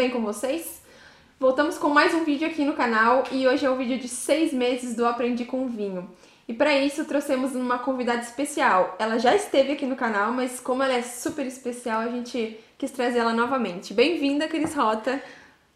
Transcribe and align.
bem 0.00 0.08
com 0.08 0.22
vocês? 0.22 0.80
Voltamos 1.38 1.76
com 1.76 1.90
mais 1.90 2.14
um 2.14 2.24
vídeo 2.24 2.48
aqui 2.48 2.64
no 2.64 2.72
canal 2.72 3.22
e 3.30 3.46
hoje 3.46 3.66
é 3.66 3.70
o 3.70 3.76
vídeo 3.76 3.98
de 3.98 4.08
seis 4.08 4.50
meses 4.50 4.96
do 4.96 5.04
Aprendi 5.04 5.44
com 5.44 5.68
Vinho. 5.68 6.08
E 6.48 6.54
para 6.54 6.74
isso 6.74 7.04
trouxemos 7.04 7.54
uma 7.54 7.78
convidada 7.80 8.22
especial. 8.22 8.96
Ela 8.98 9.18
já 9.18 9.36
esteve 9.36 9.72
aqui 9.72 9.84
no 9.84 9.96
canal, 9.96 10.32
mas 10.32 10.58
como 10.58 10.82
ela 10.82 10.94
é 10.94 11.02
super 11.02 11.44
especial, 11.44 12.00
a 12.00 12.08
gente 12.08 12.58
quis 12.78 12.90
trazer 12.90 13.18
ela 13.18 13.34
novamente. 13.34 13.92
Bem-vinda, 13.92 14.48
Cris 14.48 14.74
Rota, 14.74 15.22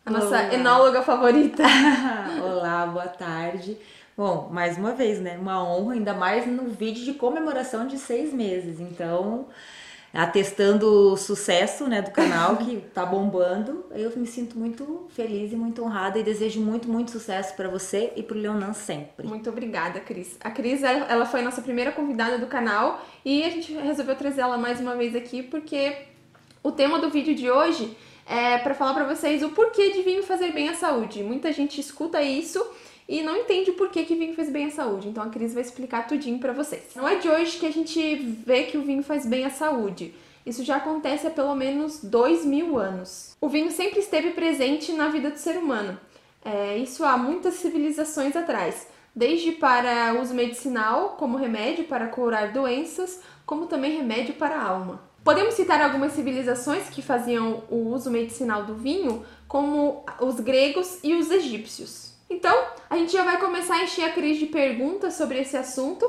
a 0.06 0.10
nossa 0.10 0.26
Olá. 0.28 0.54
enóloga 0.54 1.02
favorita. 1.02 1.62
Olá, 2.42 2.86
boa 2.86 3.08
tarde. 3.08 3.76
Bom, 4.16 4.48
mais 4.50 4.78
uma 4.78 4.92
vez, 4.92 5.20
né? 5.20 5.36
Uma 5.36 5.62
honra, 5.62 5.96
ainda 5.96 6.14
mais 6.14 6.46
no 6.46 6.70
vídeo 6.70 7.04
de 7.04 7.12
comemoração 7.12 7.86
de 7.86 7.98
seis 7.98 8.32
meses. 8.32 8.80
Então, 8.80 9.48
atestando 10.14 11.12
o 11.12 11.16
sucesso 11.16 11.88
né, 11.88 12.00
do 12.00 12.12
canal 12.12 12.56
que 12.56 12.76
tá 12.94 13.04
bombando. 13.04 13.84
Eu 13.90 14.12
me 14.16 14.26
sinto 14.26 14.56
muito 14.56 15.06
feliz 15.10 15.52
e 15.52 15.56
muito 15.56 15.82
honrada 15.82 16.18
e 16.18 16.22
desejo 16.22 16.60
muito, 16.60 16.88
muito 16.88 17.10
sucesso 17.10 17.54
para 17.56 17.68
você 17.68 18.12
e 18.14 18.22
pro 18.22 18.38
Leonan 18.38 18.72
sempre. 18.72 19.26
Muito 19.26 19.50
obrigada, 19.50 19.98
Cris. 19.98 20.36
A 20.40 20.50
Cris, 20.50 20.82
ela 20.84 21.26
foi 21.26 21.40
a 21.40 21.42
nossa 21.42 21.60
primeira 21.60 21.90
convidada 21.90 22.38
do 22.38 22.46
canal 22.46 23.04
e 23.24 23.42
a 23.42 23.50
gente 23.50 23.72
resolveu 23.72 24.14
trazer 24.14 24.42
ela 24.42 24.56
mais 24.56 24.78
uma 24.78 24.94
vez 24.94 25.16
aqui 25.16 25.42
porque 25.42 25.96
o 26.62 26.70
tema 26.70 27.00
do 27.00 27.10
vídeo 27.10 27.34
de 27.34 27.50
hoje 27.50 27.96
é 28.24 28.56
para 28.58 28.72
falar 28.72 28.94
para 28.94 29.04
vocês 29.04 29.42
o 29.42 29.50
porquê 29.50 29.90
de 29.90 30.02
vinho 30.02 30.22
fazer 30.22 30.52
bem 30.52 30.68
à 30.68 30.74
saúde. 30.74 31.22
Muita 31.22 31.52
gente 31.52 31.80
escuta 31.80 32.22
isso 32.22 32.64
e 33.08 33.22
não 33.22 33.36
entende 33.36 33.72
por 33.72 33.90
que, 33.90 34.04
que 34.04 34.14
vinho 34.14 34.34
faz 34.34 34.50
bem 34.50 34.66
à 34.66 34.70
saúde. 34.70 35.08
Então 35.08 35.22
a 35.22 35.28
Cris 35.28 35.52
vai 35.52 35.62
explicar 35.62 36.06
tudinho 36.06 36.38
para 36.38 36.52
vocês. 36.52 36.88
Não 36.94 37.06
é 37.06 37.16
de 37.16 37.28
hoje 37.28 37.58
que 37.58 37.66
a 37.66 37.72
gente 37.72 38.16
vê 38.46 38.64
que 38.64 38.78
o 38.78 38.82
vinho 38.82 39.02
faz 39.02 39.26
bem 39.26 39.44
à 39.44 39.50
saúde. 39.50 40.14
Isso 40.46 40.62
já 40.62 40.76
acontece 40.76 41.26
há 41.26 41.30
pelo 41.30 41.54
menos 41.54 42.00
dois 42.02 42.44
mil 42.44 42.78
anos. 42.78 43.34
O 43.40 43.48
vinho 43.48 43.70
sempre 43.70 44.00
esteve 44.00 44.30
presente 44.30 44.92
na 44.92 45.08
vida 45.08 45.30
do 45.30 45.38
ser 45.38 45.56
humano. 45.56 45.98
É, 46.44 46.76
isso 46.76 47.04
há 47.04 47.16
muitas 47.16 47.54
civilizações 47.54 48.36
atrás, 48.36 48.86
desde 49.14 49.52
para 49.52 50.20
uso 50.20 50.34
medicinal, 50.34 51.16
como 51.18 51.38
remédio 51.38 51.84
para 51.84 52.08
curar 52.08 52.52
doenças, 52.52 53.20
como 53.46 53.66
também 53.66 53.96
remédio 53.96 54.34
para 54.34 54.56
a 54.56 54.62
alma. 54.62 55.00
Podemos 55.24 55.54
citar 55.54 55.80
algumas 55.80 56.12
civilizações 56.12 56.90
que 56.90 57.00
faziam 57.00 57.64
o 57.70 57.88
uso 57.94 58.10
medicinal 58.10 58.64
do 58.64 58.74
vinho, 58.74 59.24
como 59.48 60.04
os 60.20 60.38
gregos 60.40 60.98
e 61.02 61.14
os 61.14 61.30
egípcios. 61.30 62.13
Então, 62.34 62.66
a 62.90 62.96
gente 62.96 63.12
já 63.12 63.22
vai 63.22 63.38
começar 63.38 63.76
a 63.76 63.84
encher 63.84 64.04
a 64.06 64.12
Cris 64.12 64.38
de 64.38 64.46
perguntas 64.46 65.14
sobre 65.14 65.38
esse 65.38 65.56
assunto. 65.56 66.04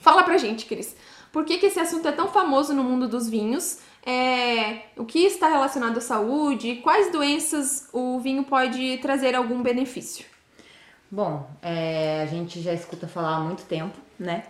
Fala 0.00 0.24
pra 0.24 0.36
gente, 0.36 0.66
Cris, 0.66 0.96
por 1.32 1.44
que, 1.44 1.58
que 1.58 1.66
esse 1.66 1.78
assunto 1.78 2.08
é 2.08 2.12
tão 2.12 2.26
famoso 2.26 2.74
no 2.74 2.82
mundo 2.82 3.06
dos 3.06 3.28
vinhos? 3.28 3.78
É, 4.04 4.86
o 4.96 5.04
que 5.04 5.20
está 5.20 5.48
relacionado 5.48 5.98
à 5.98 6.00
saúde? 6.00 6.80
Quais 6.82 7.12
doenças 7.12 7.88
o 7.92 8.18
vinho 8.18 8.42
pode 8.42 8.98
trazer 8.98 9.36
algum 9.36 9.62
benefício? 9.62 10.26
Bom, 11.08 11.48
é, 11.62 12.22
a 12.22 12.26
gente 12.26 12.60
já 12.60 12.74
escuta 12.74 13.06
falar 13.06 13.36
há 13.36 13.40
muito 13.40 13.62
tempo, 13.62 13.96
né? 14.18 14.42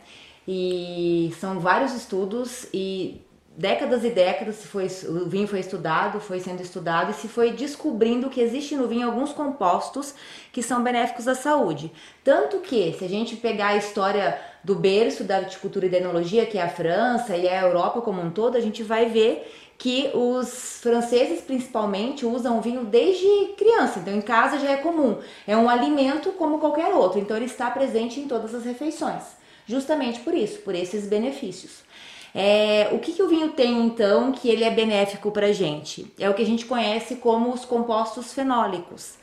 E 0.46 1.34
são 1.38 1.60
vários 1.60 1.92
estudos 1.92 2.66
e 2.72 3.20
décadas 3.58 4.04
e 4.04 4.10
décadas 4.10 4.64
foi, 4.64 4.86
o 5.08 5.28
vinho 5.28 5.48
foi 5.48 5.58
estudado, 5.58 6.20
foi 6.20 6.38
sendo 6.38 6.62
estudado 6.62 7.10
e 7.10 7.14
se 7.14 7.26
foi 7.26 7.50
descobrindo 7.50 8.30
que 8.30 8.40
existe 8.40 8.76
no 8.76 8.86
vinho 8.86 9.08
alguns 9.08 9.32
compostos 9.32 10.14
que 10.52 10.62
são 10.62 10.80
benéficos 10.80 11.26
à 11.26 11.34
saúde. 11.34 11.90
Tanto 12.22 12.60
que, 12.60 12.94
se 12.96 13.04
a 13.04 13.08
gente 13.08 13.34
pegar 13.34 13.70
a 13.70 13.76
história 13.76 14.40
do 14.62 14.76
berço 14.76 15.24
da 15.24 15.40
viticultura 15.40 15.86
e 15.86 15.88
da 15.88 15.96
enologia, 15.96 16.46
que 16.46 16.56
é 16.56 16.62
a 16.62 16.68
França 16.68 17.36
e 17.36 17.48
a 17.48 17.60
Europa 17.62 18.00
como 18.00 18.22
um 18.22 18.30
todo, 18.30 18.56
a 18.56 18.60
gente 18.60 18.84
vai 18.84 19.06
ver 19.06 19.52
que 19.76 20.08
os 20.14 20.78
franceses 20.80 21.40
principalmente 21.40 22.24
usam 22.24 22.58
o 22.58 22.60
vinho 22.60 22.84
desde 22.84 23.54
criança, 23.56 23.98
então 23.98 24.14
em 24.14 24.20
casa 24.20 24.60
já 24.60 24.70
é 24.70 24.76
comum. 24.76 25.18
É 25.48 25.56
um 25.56 25.68
alimento 25.68 26.30
como 26.32 26.60
qualquer 26.60 26.94
outro, 26.94 27.18
então 27.18 27.36
ele 27.36 27.46
está 27.46 27.68
presente 27.72 28.20
em 28.20 28.28
todas 28.28 28.54
as 28.54 28.64
refeições. 28.64 29.24
Justamente 29.66 30.20
por 30.20 30.32
isso, 30.32 30.60
por 30.60 30.76
esses 30.76 31.06
benefícios. 31.06 31.88
É, 32.34 32.88
o 32.92 32.98
que, 32.98 33.12
que 33.12 33.22
o 33.22 33.28
vinho 33.28 33.50
tem 33.50 33.84
então 33.86 34.32
que 34.32 34.48
ele 34.48 34.64
é 34.64 34.70
benéfico 34.70 35.30
para 35.30 35.46
a 35.46 35.52
gente? 35.52 36.12
É 36.18 36.28
o 36.28 36.34
que 36.34 36.42
a 36.42 36.46
gente 36.46 36.66
conhece 36.66 37.16
como 37.16 37.52
os 37.52 37.64
compostos 37.64 38.32
fenólicos. 38.32 39.18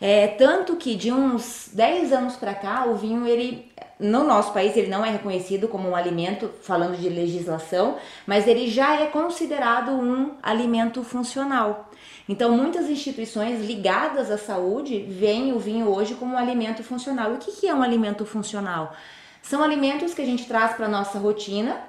É, 0.00 0.28
tanto 0.28 0.76
que 0.76 0.94
de 0.94 1.10
uns 1.12 1.70
10 1.72 2.12
anos 2.12 2.36
para 2.36 2.54
cá, 2.54 2.86
o 2.86 2.94
vinho, 2.94 3.26
ele, 3.26 3.70
no 3.98 4.22
nosso 4.22 4.52
país, 4.52 4.76
ele 4.76 4.88
não 4.88 5.04
é 5.04 5.10
reconhecido 5.10 5.66
como 5.66 5.88
um 5.88 5.96
alimento, 5.96 6.50
falando 6.62 6.96
de 6.96 7.08
legislação, 7.08 7.96
mas 8.26 8.46
ele 8.46 8.68
já 8.68 9.00
é 9.00 9.06
considerado 9.06 9.90
um 9.90 10.36
alimento 10.42 11.02
funcional. 11.02 11.90
Então, 12.28 12.52
muitas 12.56 12.88
instituições 12.88 13.64
ligadas 13.64 14.30
à 14.30 14.38
saúde 14.38 15.00
veem 15.00 15.52
o 15.52 15.58
vinho 15.58 15.88
hoje 15.88 16.14
como 16.14 16.34
um 16.34 16.38
alimento 16.38 16.84
funcional. 16.84 17.32
O 17.32 17.38
que, 17.38 17.52
que 17.52 17.66
é 17.66 17.74
um 17.74 17.82
alimento 17.82 18.24
funcional? 18.24 18.94
São 19.42 19.62
alimentos 19.62 20.14
que 20.14 20.22
a 20.22 20.26
gente 20.26 20.46
traz 20.46 20.74
para 20.74 20.86
a 20.86 20.90
nossa 20.90 21.18
rotina 21.18 21.80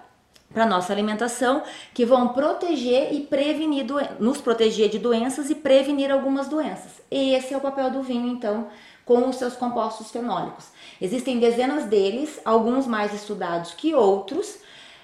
para 0.54 0.66
nossa 0.66 0.92
alimentação 0.92 1.64
que 1.94 2.06
vão 2.06 2.30
proteger 2.30 3.14
e 3.14 3.22
prevenir 3.22 3.86
nos 4.20 4.42
proteger 4.42 4.90
de 4.90 5.00
doenças 5.00 5.50
e 5.50 5.56
prevenir 5.56 6.12
algumas 6.12 6.48
doenças. 6.48 7.02
Esse 7.10 7.54
é 7.54 7.58
o 7.58 7.62
papel 7.62 7.92
do 7.92 8.02
vinho, 8.02 8.28
então, 8.28 8.68
com 9.06 9.28
os 9.28 9.36
seus 9.38 9.56
compostos 9.56 10.12
fenólicos. 10.12 10.68
Existem 11.00 11.40
dezenas 11.40 11.86
deles, 11.86 12.40
alguns 12.44 12.88
mais 12.88 13.14
estudados 13.14 13.74
que 13.74 13.94
outros. 13.94 14.60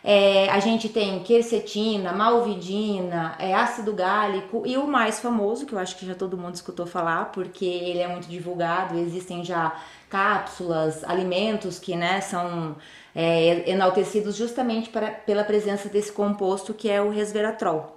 É, 0.08 0.48
a 0.52 0.60
gente 0.60 0.88
tem 0.88 1.24
quercetina, 1.24 2.14
malvidina, 2.14 3.36
é, 3.40 3.56
ácido 3.56 3.92
gálico 3.92 4.62
e 4.64 4.78
o 4.78 4.86
mais 4.86 5.20
famoso, 5.20 5.66
que 5.66 5.74
eu 5.74 5.80
acho 5.80 5.96
que 5.96 6.06
já 6.06 6.14
todo 6.14 6.38
mundo 6.38 6.54
escutou 6.54 6.86
falar, 6.86 7.32
porque 7.32 7.66
ele 7.66 7.98
é 7.98 8.08
muito 8.08 8.28
divulgado, 8.28 9.00
existem 9.00 9.44
já 9.44 9.76
cápsulas, 10.08 11.04
alimentos 11.04 11.80
que 11.80 11.96
né, 11.96 12.22
são 12.22 12.76
é, 13.16 13.70
enaltecidos 13.70 14.36
justamente 14.36 14.90
para, 14.90 15.10
pela 15.10 15.44
presença 15.44 15.88
desse 15.88 16.12
composto 16.12 16.74
que 16.74 16.90
é 16.90 17.02
o 17.02 17.10
resveratrol. 17.10 17.96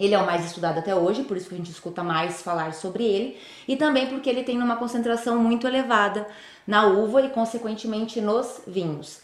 Ele 0.00 0.14
é 0.14 0.18
o 0.18 0.26
mais 0.26 0.44
estudado 0.44 0.78
até 0.78 0.94
hoje, 0.94 1.22
por 1.22 1.36
isso 1.36 1.48
que 1.48 1.54
a 1.54 1.58
gente 1.58 1.70
escuta 1.70 2.02
mais 2.02 2.42
falar 2.42 2.74
sobre 2.74 3.04
ele, 3.04 3.38
e 3.68 3.76
também 3.76 4.08
porque 4.08 4.28
ele 4.28 4.42
tem 4.42 4.60
uma 4.60 4.74
concentração 4.74 5.38
muito 5.38 5.64
elevada 5.66 6.26
na 6.66 6.86
uva 6.86 7.22
e, 7.22 7.28
consequentemente, 7.28 8.20
nos 8.20 8.62
vinhos. 8.66 9.20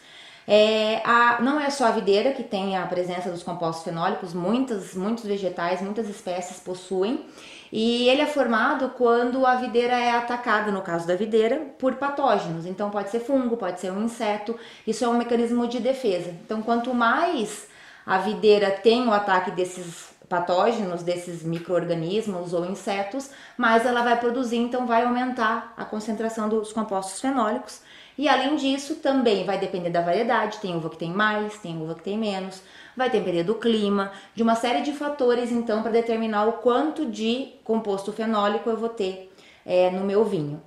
É, 0.47 1.01
a, 1.03 1.41
não 1.41 1.59
é 1.59 1.69
só 1.69 1.85
a 1.85 1.91
videira 1.91 2.31
que 2.31 2.43
tem 2.43 2.77
a 2.77 2.85
presença 2.85 3.29
dos 3.29 3.43
compostos 3.43 3.83
fenólicos, 3.83 4.33
muitas, 4.33 4.95
muitos 4.95 5.25
vegetais, 5.25 5.81
muitas 5.81 6.07
espécies 6.09 6.59
possuem, 6.59 7.25
e 7.71 8.09
ele 8.09 8.21
é 8.21 8.25
formado 8.25 8.89
quando 8.89 9.45
a 9.45 9.55
videira 9.55 9.93
é 9.93 10.11
atacada, 10.11 10.71
no 10.71 10.81
caso 10.81 11.07
da 11.07 11.15
videira, 11.15 11.57
por 11.77 11.95
patógenos. 11.95 12.65
Então 12.65 12.89
pode 12.89 13.09
ser 13.09 13.19
fungo, 13.19 13.57
pode 13.57 13.79
ser 13.79 13.91
um 13.91 14.03
inseto. 14.03 14.57
Isso 14.85 15.05
é 15.05 15.07
um 15.07 15.17
mecanismo 15.17 15.67
de 15.67 15.79
defesa. 15.79 16.31
Então 16.43 16.61
quanto 16.61 16.93
mais 16.93 17.67
a 18.05 18.17
videira 18.17 18.71
tem 18.71 19.07
o 19.07 19.13
ataque 19.13 19.51
desses 19.51 20.09
patógenos, 20.27 21.01
desses 21.01 21.43
micro-organismos 21.43 22.53
ou 22.53 22.65
insetos, 22.65 23.31
mais 23.57 23.85
ela 23.85 24.03
vai 24.03 24.19
produzir, 24.19 24.57
então 24.57 24.85
vai 24.85 25.03
aumentar 25.03 25.73
a 25.75 25.83
concentração 25.83 26.47
dos 26.47 26.71
compostos 26.71 27.19
fenólicos. 27.19 27.81
E 28.17 28.27
além 28.27 28.55
disso, 28.55 28.95
também 28.95 29.45
vai 29.45 29.57
depender 29.57 29.89
da 29.89 30.01
variedade, 30.01 30.59
tem 30.59 30.75
uva 30.75 30.89
que 30.89 30.97
tem 30.97 31.11
mais, 31.11 31.57
tem 31.57 31.81
uva 31.81 31.95
que 31.95 32.03
tem 32.03 32.17
menos 32.17 32.61
vai 32.99 33.09
depender 33.09 33.43
do 33.43 33.55
clima, 33.55 34.11
de 34.35 34.43
uma 34.43 34.55
série 34.55 34.81
de 34.81 34.91
fatores, 34.91 35.51
então, 35.51 35.81
para 35.81 35.91
determinar 35.91 36.45
o 36.45 36.53
quanto 36.53 37.05
de 37.05 37.53
composto 37.63 38.11
fenólico 38.11 38.69
eu 38.69 38.75
vou 38.75 38.89
ter 38.89 39.33
é, 39.65 39.89
no 39.89 40.03
meu 40.03 40.25
vinho. 40.25 40.61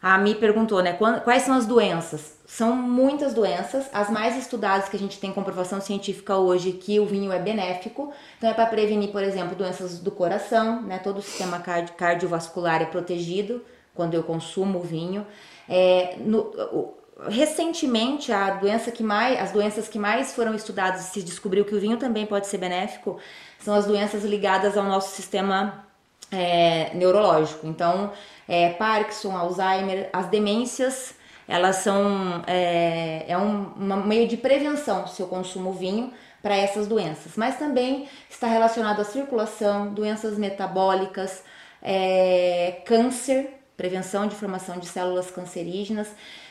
A 0.00 0.18
Mi 0.18 0.34
perguntou, 0.34 0.82
né, 0.82 0.92
quais 1.24 1.42
são 1.42 1.56
as 1.56 1.66
doenças? 1.66 2.36
São 2.46 2.76
muitas 2.76 3.32
doenças, 3.32 3.88
as 3.92 4.10
mais 4.10 4.36
estudadas 4.36 4.88
que 4.88 4.96
a 4.96 4.98
gente 4.98 5.18
tem 5.18 5.32
comprovação 5.32 5.80
científica 5.80 6.36
hoje 6.36 6.72
que 6.72 7.00
o 7.00 7.06
vinho 7.06 7.32
é 7.32 7.38
benéfico. 7.38 8.12
Então 8.36 8.50
é 8.50 8.54
para 8.54 8.66
prevenir, 8.66 9.10
por 9.10 9.22
exemplo, 9.22 9.56
doenças 9.56 9.98
do 9.98 10.10
coração, 10.10 10.82
né? 10.82 10.98
Todo 10.98 11.18
o 11.18 11.22
sistema 11.22 11.58
cardiovascular 11.58 12.80
é 12.82 12.86
protegido 12.86 13.64
quando 13.94 14.14
eu 14.14 14.22
consumo 14.22 14.80
vinho. 14.80 15.26
É, 15.68 16.16
no, 16.18 16.52
recentemente 17.26 18.32
a 18.32 18.50
doença 18.50 18.90
que 18.90 19.02
mais, 19.02 19.40
as 19.40 19.50
doenças 19.50 19.88
que 19.88 19.98
mais 19.98 20.34
foram 20.34 20.54
estudadas 20.54 21.02
se 21.02 21.22
descobriu 21.22 21.64
que 21.64 21.74
o 21.74 21.80
vinho 21.80 21.96
também 21.96 22.26
pode 22.26 22.46
ser 22.46 22.58
benéfico 22.58 23.18
são 23.58 23.74
as 23.74 23.86
doenças 23.86 24.22
ligadas 24.24 24.76
ao 24.76 24.84
nosso 24.84 25.14
sistema 25.16 25.84
é, 26.30 26.94
neurológico. 26.94 27.66
Então, 27.66 28.12
é, 28.46 28.70
Parkinson, 28.70 29.36
Alzheimer, 29.36 30.08
as 30.12 30.26
demências, 30.28 31.14
elas 31.48 31.76
são 31.76 32.42
é, 32.46 33.24
é 33.26 33.36
um, 33.36 33.72
um 33.76 34.06
meio 34.06 34.28
de 34.28 34.36
prevenção 34.36 35.06
se 35.06 35.20
eu 35.20 35.26
consumo 35.26 35.72
vinho 35.72 36.12
para 36.40 36.56
essas 36.56 36.86
doenças, 36.86 37.32
mas 37.36 37.58
também 37.58 38.08
está 38.30 38.46
relacionado 38.46 39.00
à 39.00 39.04
circulação, 39.04 39.92
doenças 39.92 40.38
metabólicas, 40.38 41.42
é, 41.82 42.80
câncer, 42.86 43.57
prevenção 43.78 44.26
de 44.26 44.34
formação 44.34 44.76
de 44.78 44.86
células 44.86 45.30
cancerígenas 45.30 46.08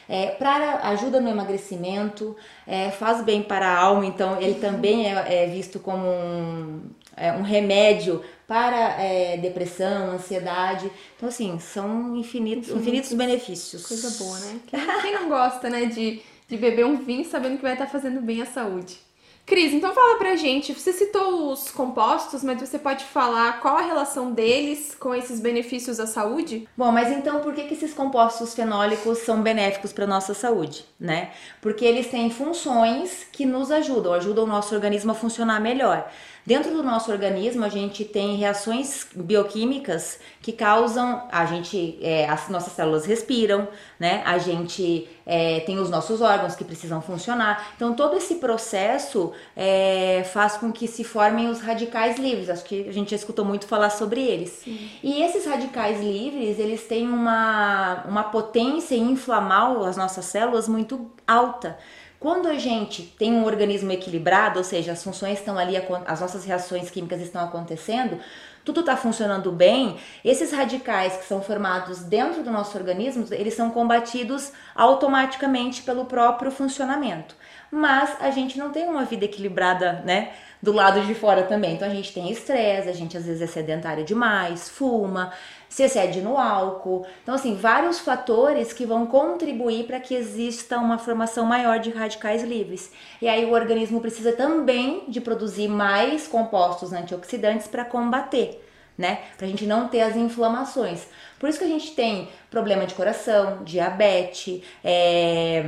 é, 0.10 0.28
para 0.28 0.88
ajuda 0.88 1.20
no 1.20 1.30
emagrecimento, 1.30 2.36
é, 2.66 2.90
faz 2.90 3.22
bem 3.24 3.44
para 3.44 3.68
a 3.68 3.78
alma, 3.78 4.06
então 4.06 4.42
ele 4.42 4.56
também 4.56 5.06
é, 5.06 5.44
é 5.44 5.48
visto 5.48 5.80
como 5.80 6.08
um, 6.08 6.82
é, 7.16 7.34
um 7.34 7.42
remédio 7.42 8.24
para 8.48 9.02
é, 9.02 9.36
depressão, 9.36 10.12
ansiedade. 10.12 10.90
Então, 11.18 11.28
assim, 11.28 11.60
são 11.60 12.16
infinitos, 12.16 12.70
infinitos 12.70 13.12
benefícios. 13.12 13.86
Coisa 13.86 14.24
boa, 14.24 14.40
né? 14.40 14.60
Quem 15.02 15.14
não 15.14 15.28
gosta, 15.28 15.70
né, 15.70 15.86
de, 15.86 16.22
de 16.48 16.56
beber 16.56 16.86
um 16.86 16.96
vinho 16.96 17.26
sabendo 17.26 17.58
que 17.58 17.64
vai 17.64 17.74
estar 17.74 17.88
fazendo 17.88 18.22
bem 18.22 18.42
à 18.42 18.46
saúde? 18.46 19.07
Cris, 19.48 19.72
então 19.72 19.94
fala 19.94 20.18
pra 20.18 20.36
gente, 20.36 20.74
você 20.74 20.92
citou 20.92 21.54
os 21.54 21.72
compostos, 21.72 22.44
mas 22.44 22.60
você 22.60 22.78
pode 22.78 23.06
falar 23.06 23.62
qual 23.62 23.78
a 23.78 23.82
relação 23.82 24.34
deles 24.34 24.94
com 24.94 25.16
esses 25.16 25.40
benefícios 25.40 26.02
à 26.02 26.06
saúde? 26.06 26.68
Bom, 26.76 26.92
mas 26.92 27.10
então 27.10 27.40
por 27.40 27.54
que, 27.54 27.64
que 27.64 27.74
esses 27.74 27.94
compostos 27.94 28.54
fenólicos 28.54 29.20
são 29.20 29.42
benéficos 29.42 29.94
para 29.94 30.06
nossa 30.06 30.34
saúde, 30.34 30.84
né? 31.00 31.32
Porque 31.62 31.86
eles 31.86 32.08
têm 32.08 32.30
funções 32.30 33.26
que 33.32 33.46
nos 33.46 33.72
ajudam, 33.72 34.12
ajudam 34.16 34.44
o 34.44 34.48
nosso 34.48 34.76
organismo 34.76 35.14
a 35.14 35.16
funcionar 35.16 35.62
melhor. 35.62 36.12
Dentro 36.48 36.72
do 36.72 36.82
nosso 36.82 37.12
organismo, 37.12 37.66
a 37.66 37.68
gente 37.68 38.06
tem 38.06 38.38
reações 38.38 39.06
bioquímicas 39.14 40.18
que 40.42 40.54
causam, 40.54 41.28
a 41.30 41.46
gente, 41.46 42.00
é, 42.02 42.26
as 42.26 42.48
nossas 42.48 42.72
células 42.72 43.06
respiram, 43.06 43.68
né? 44.00 44.24
A 44.26 44.38
gente 44.38 45.10
é, 45.26 45.60
tem 45.60 45.78
os 45.78 45.90
nossos 45.90 46.22
órgãos 46.22 46.56
que 46.56 46.64
precisam 46.64 47.02
funcionar. 47.02 47.74
Então, 47.76 47.94
todo 47.94 48.16
esse 48.16 48.36
processo 48.36 49.34
é, 49.58 50.24
faz 50.32 50.56
com 50.56 50.72
que 50.72 50.88
se 50.88 51.04
formem 51.04 51.50
os 51.50 51.60
radicais 51.60 52.18
livres. 52.18 52.50
Acho 52.50 52.64
que 52.64 52.88
a 52.88 52.94
gente 52.94 53.12
já 53.12 53.18
escutou 53.18 53.44
muito 53.44 53.68
falar 53.68 53.90
sobre 53.90 54.22
eles. 54.22 54.62
Sim. 54.64 54.90
E 55.04 55.22
esses 55.22 55.46
radicais 55.46 56.00
livres, 56.00 56.60
eles 56.60 56.84
têm 56.84 57.10
uma, 57.10 58.06
uma 58.08 58.24
potência 58.24 58.96
em 58.96 59.12
inflamar 59.12 59.86
as 59.86 59.98
nossas 59.98 60.24
células 60.24 60.70
muito 60.70 61.12
alta. 61.28 61.78
Quando 62.20 62.48
a 62.48 62.56
gente 62.56 63.04
tem 63.04 63.32
um 63.34 63.46
organismo 63.46 63.92
equilibrado, 63.92 64.58
ou 64.58 64.64
seja, 64.64 64.94
as 64.94 65.04
funções 65.04 65.38
estão 65.38 65.58
ali, 65.58 65.76
as 66.06 66.20
nossas 66.20 66.46
reações 66.46 66.90
químicas 66.90 67.22
estão 67.22 67.44
acontecendo, 67.44 68.20
tudo 68.66 68.80
está 68.82 68.98
funcionando 68.98 69.52
bem, 69.52 69.98
esses 70.26 70.52
radicais 70.52 71.16
que 71.16 71.26
são 71.26 71.42
formados 71.42 72.00
dentro 72.04 72.44
do 72.44 72.52
nosso 72.52 72.78
organismo, 72.78 73.26
eles 73.32 73.54
são 73.54 73.70
combatidos 73.70 74.52
automaticamente 74.76 75.84
pelo 75.84 76.06
próprio 76.06 76.52
funcionamento. 76.52 77.36
Mas 77.72 78.18
a 78.20 78.32
gente 78.32 78.58
não 78.58 78.72
tem 78.72 78.88
uma 78.88 79.06
vida 79.06 79.26
equilibrada, 79.26 80.02
né? 80.06 80.32
Do 80.62 80.72
lado 80.72 81.02
de 81.02 81.14
fora 81.14 81.44
também. 81.44 81.76
Então 81.76 81.88
a 81.88 81.94
gente 81.94 82.14
tem 82.14 82.32
estresse, 82.32 82.90
a 82.90 82.94
gente 82.94 83.16
às 83.16 83.26
vezes 83.26 83.42
é 83.42 83.48
sedentário 83.48 84.04
demais, 84.04 84.68
fuma, 84.68 85.32
se 85.70 85.84
excede 85.84 86.22
no 86.22 86.38
álcool. 86.38 87.06
Então, 87.24 87.36
assim, 87.36 87.56
vários 87.56 88.00
fatores 88.00 88.74
que 88.74 88.86
vão 88.86 89.06
contribuir 89.06 89.86
para 89.86 90.00
que 90.00 90.16
exista 90.16 90.78
uma 90.78 90.98
formação 90.98 91.46
maior 91.46 91.80
de 91.80 91.90
radicais 91.90 92.44
livres. 92.44 92.92
E 93.22 93.28
aí 93.28 93.46
o 93.46 93.52
organismo 93.52 94.00
precisa 94.00 94.32
também 94.32 95.04
de 95.08 95.22
produzir 95.22 95.68
mais 95.68 96.28
compostos 96.28 96.94
antioxidantes 96.94 97.68
para 97.68 97.86
combater. 97.86 98.64
Né? 98.98 99.20
Pra 99.38 99.46
gente 99.46 99.68
não 99.68 99.88
ter 99.88 100.02
as 100.02 100.16
inflamações. 100.16 101.06
Por 101.38 101.48
isso 101.48 101.60
que 101.60 101.66
a 101.66 101.68
gente 101.68 101.94
tem 101.94 102.30
problema 102.50 102.84
de 102.88 102.96
coração, 102.96 103.64
diabetes, 103.64 104.64
é, 104.84 105.64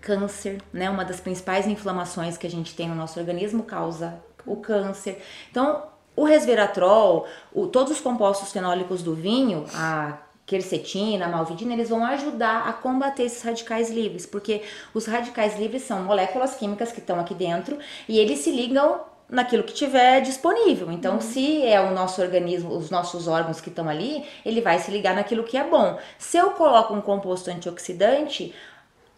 câncer, 0.00 0.60
né? 0.72 0.90
Uma 0.90 1.04
das 1.04 1.20
principais 1.20 1.68
inflamações 1.68 2.36
que 2.36 2.44
a 2.44 2.50
gente 2.50 2.74
tem 2.74 2.88
no 2.88 2.96
nosso 2.96 3.20
organismo 3.20 3.62
causa 3.62 4.20
o 4.44 4.56
câncer. 4.56 5.22
Então, 5.52 5.91
o 6.14 6.24
resveratrol, 6.24 7.26
o, 7.52 7.66
todos 7.66 7.92
os 7.92 8.00
compostos 8.00 8.52
fenólicos 8.52 9.02
do 9.02 9.14
vinho, 9.14 9.64
a 9.74 10.18
quercetina, 10.44 11.26
a 11.26 11.28
malvidina, 11.28 11.72
eles 11.72 11.88
vão 11.88 12.04
ajudar 12.04 12.68
a 12.68 12.72
combater 12.72 13.22
esses 13.22 13.42
radicais 13.42 13.90
livres, 13.90 14.26
porque 14.26 14.62
os 14.92 15.06
radicais 15.06 15.58
livres 15.58 15.82
são 15.82 16.02
moléculas 16.02 16.54
químicas 16.54 16.92
que 16.92 17.00
estão 17.00 17.18
aqui 17.18 17.34
dentro 17.34 17.78
e 18.08 18.18
eles 18.18 18.40
se 18.40 18.50
ligam 18.50 19.00
naquilo 19.32 19.62
que 19.62 19.72
tiver 19.72 20.20
disponível. 20.20 20.92
Então, 20.92 21.14
uhum. 21.14 21.20
se 21.20 21.64
é 21.64 21.80
o 21.80 21.94
nosso 21.94 22.20
organismo, 22.20 22.76
os 22.76 22.90
nossos 22.90 23.26
órgãos 23.26 23.62
que 23.62 23.70
estão 23.70 23.88
ali, 23.88 24.22
ele 24.44 24.60
vai 24.60 24.78
se 24.78 24.90
ligar 24.90 25.14
naquilo 25.14 25.42
que 25.42 25.56
é 25.56 25.64
bom. 25.64 25.98
Se 26.18 26.36
eu 26.36 26.50
coloco 26.50 26.92
um 26.92 27.00
composto 27.00 27.50
antioxidante, 27.50 28.54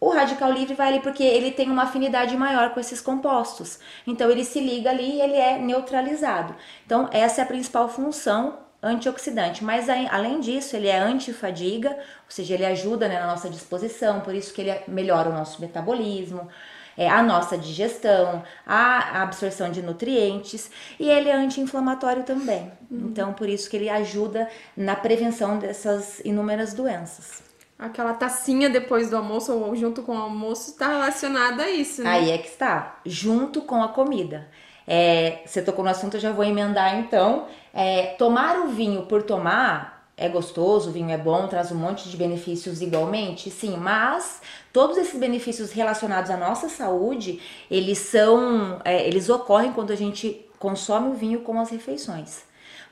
o 0.04 0.10
radical 0.10 0.52
livre 0.52 0.74
vai 0.74 0.88
ali 0.88 1.00
porque 1.00 1.22
ele 1.22 1.50
tem 1.50 1.70
uma 1.70 1.84
afinidade 1.84 2.36
maior 2.36 2.74
com 2.74 2.80
esses 2.80 3.00
compostos. 3.00 3.78
Então 4.06 4.30
ele 4.30 4.44
se 4.44 4.60
liga 4.60 4.90
ali 4.90 5.14
e 5.14 5.20
ele 5.22 5.36
é 5.36 5.58
neutralizado. 5.58 6.54
Então 6.84 7.08
essa 7.10 7.40
é 7.40 7.44
a 7.44 7.46
principal 7.46 7.88
função 7.88 8.58
antioxidante, 8.82 9.64
mas 9.64 9.88
além 9.88 10.40
disso, 10.40 10.76
ele 10.76 10.88
é 10.88 10.98
antifadiga, 10.98 11.88
ou 11.88 12.28
seja, 12.28 12.52
ele 12.52 12.66
ajuda 12.66 13.08
né, 13.08 13.18
na 13.18 13.28
nossa 13.28 13.48
disposição, 13.48 14.20
por 14.20 14.34
isso 14.34 14.52
que 14.52 14.60
ele 14.60 14.78
melhora 14.86 15.30
o 15.30 15.32
nosso 15.32 15.58
metabolismo, 15.58 16.50
é, 16.94 17.08
a 17.08 17.22
nossa 17.22 17.56
digestão, 17.56 18.44
a 18.66 19.22
absorção 19.22 19.70
de 19.70 19.80
nutrientes 19.80 20.70
e 21.00 21.08
ele 21.08 21.30
é 21.30 21.34
anti-inflamatório 21.34 22.24
também. 22.24 22.70
Uhum. 22.90 23.06
Então, 23.08 23.32
por 23.32 23.48
isso 23.48 23.70
que 23.70 23.76
ele 23.78 23.88
ajuda 23.88 24.50
na 24.76 24.94
prevenção 24.94 25.58
dessas 25.58 26.20
inúmeras 26.20 26.74
doenças 26.74 27.53
aquela 27.78 28.14
tacinha 28.14 28.70
depois 28.70 29.10
do 29.10 29.16
almoço 29.16 29.52
ou 29.52 29.74
junto 29.76 30.02
com 30.02 30.16
o 30.16 30.20
almoço 30.20 30.70
está 30.70 30.88
relacionada 30.88 31.64
a 31.64 31.70
isso, 31.70 32.02
né? 32.02 32.10
Aí 32.10 32.30
é 32.30 32.38
que 32.38 32.48
está, 32.48 33.00
junto 33.04 33.62
com 33.62 33.82
a 33.82 33.88
comida. 33.88 34.48
É, 34.86 35.42
você 35.46 35.62
tocou 35.62 35.84
no 35.84 35.90
assunto, 35.90 36.16
eu 36.16 36.20
já 36.20 36.32
vou 36.32 36.44
emendar 36.44 36.98
então. 36.98 37.46
É, 37.72 38.14
tomar 38.18 38.60
o 38.60 38.68
vinho 38.68 39.06
por 39.06 39.22
tomar 39.22 39.94
é 40.16 40.28
gostoso, 40.28 40.90
o 40.90 40.92
vinho 40.92 41.10
é 41.10 41.18
bom, 41.18 41.48
traz 41.48 41.72
um 41.72 41.76
monte 41.76 42.08
de 42.08 42.16
benefícios 42.16 42.80
igualmente, 42.80 43.50
sim, 43.50 43.76
mas 43.76 44.40
todos 44.72 44.96
esses 44.96 45.18
benefícios 45.18 45.72
relacionados 45.72 46.30
à 46.30 46.36
nossa 46.36 46.68
saúde, 46.68 47.40
eles 47.68 47.98
são, 47.98 48.80
é, 48.84 49.06
eles 49.06 49.28
ocorrem 49.28 49.72
quando 49.72 49.92
a 49.92 49.96
gente 49.96 50.46
consome 50.58 51.10
o 51.10 51.14
vinho 51.14 51.40
com 51.40 51.60
as 51.60 51.70
refeições. 51.70 52.42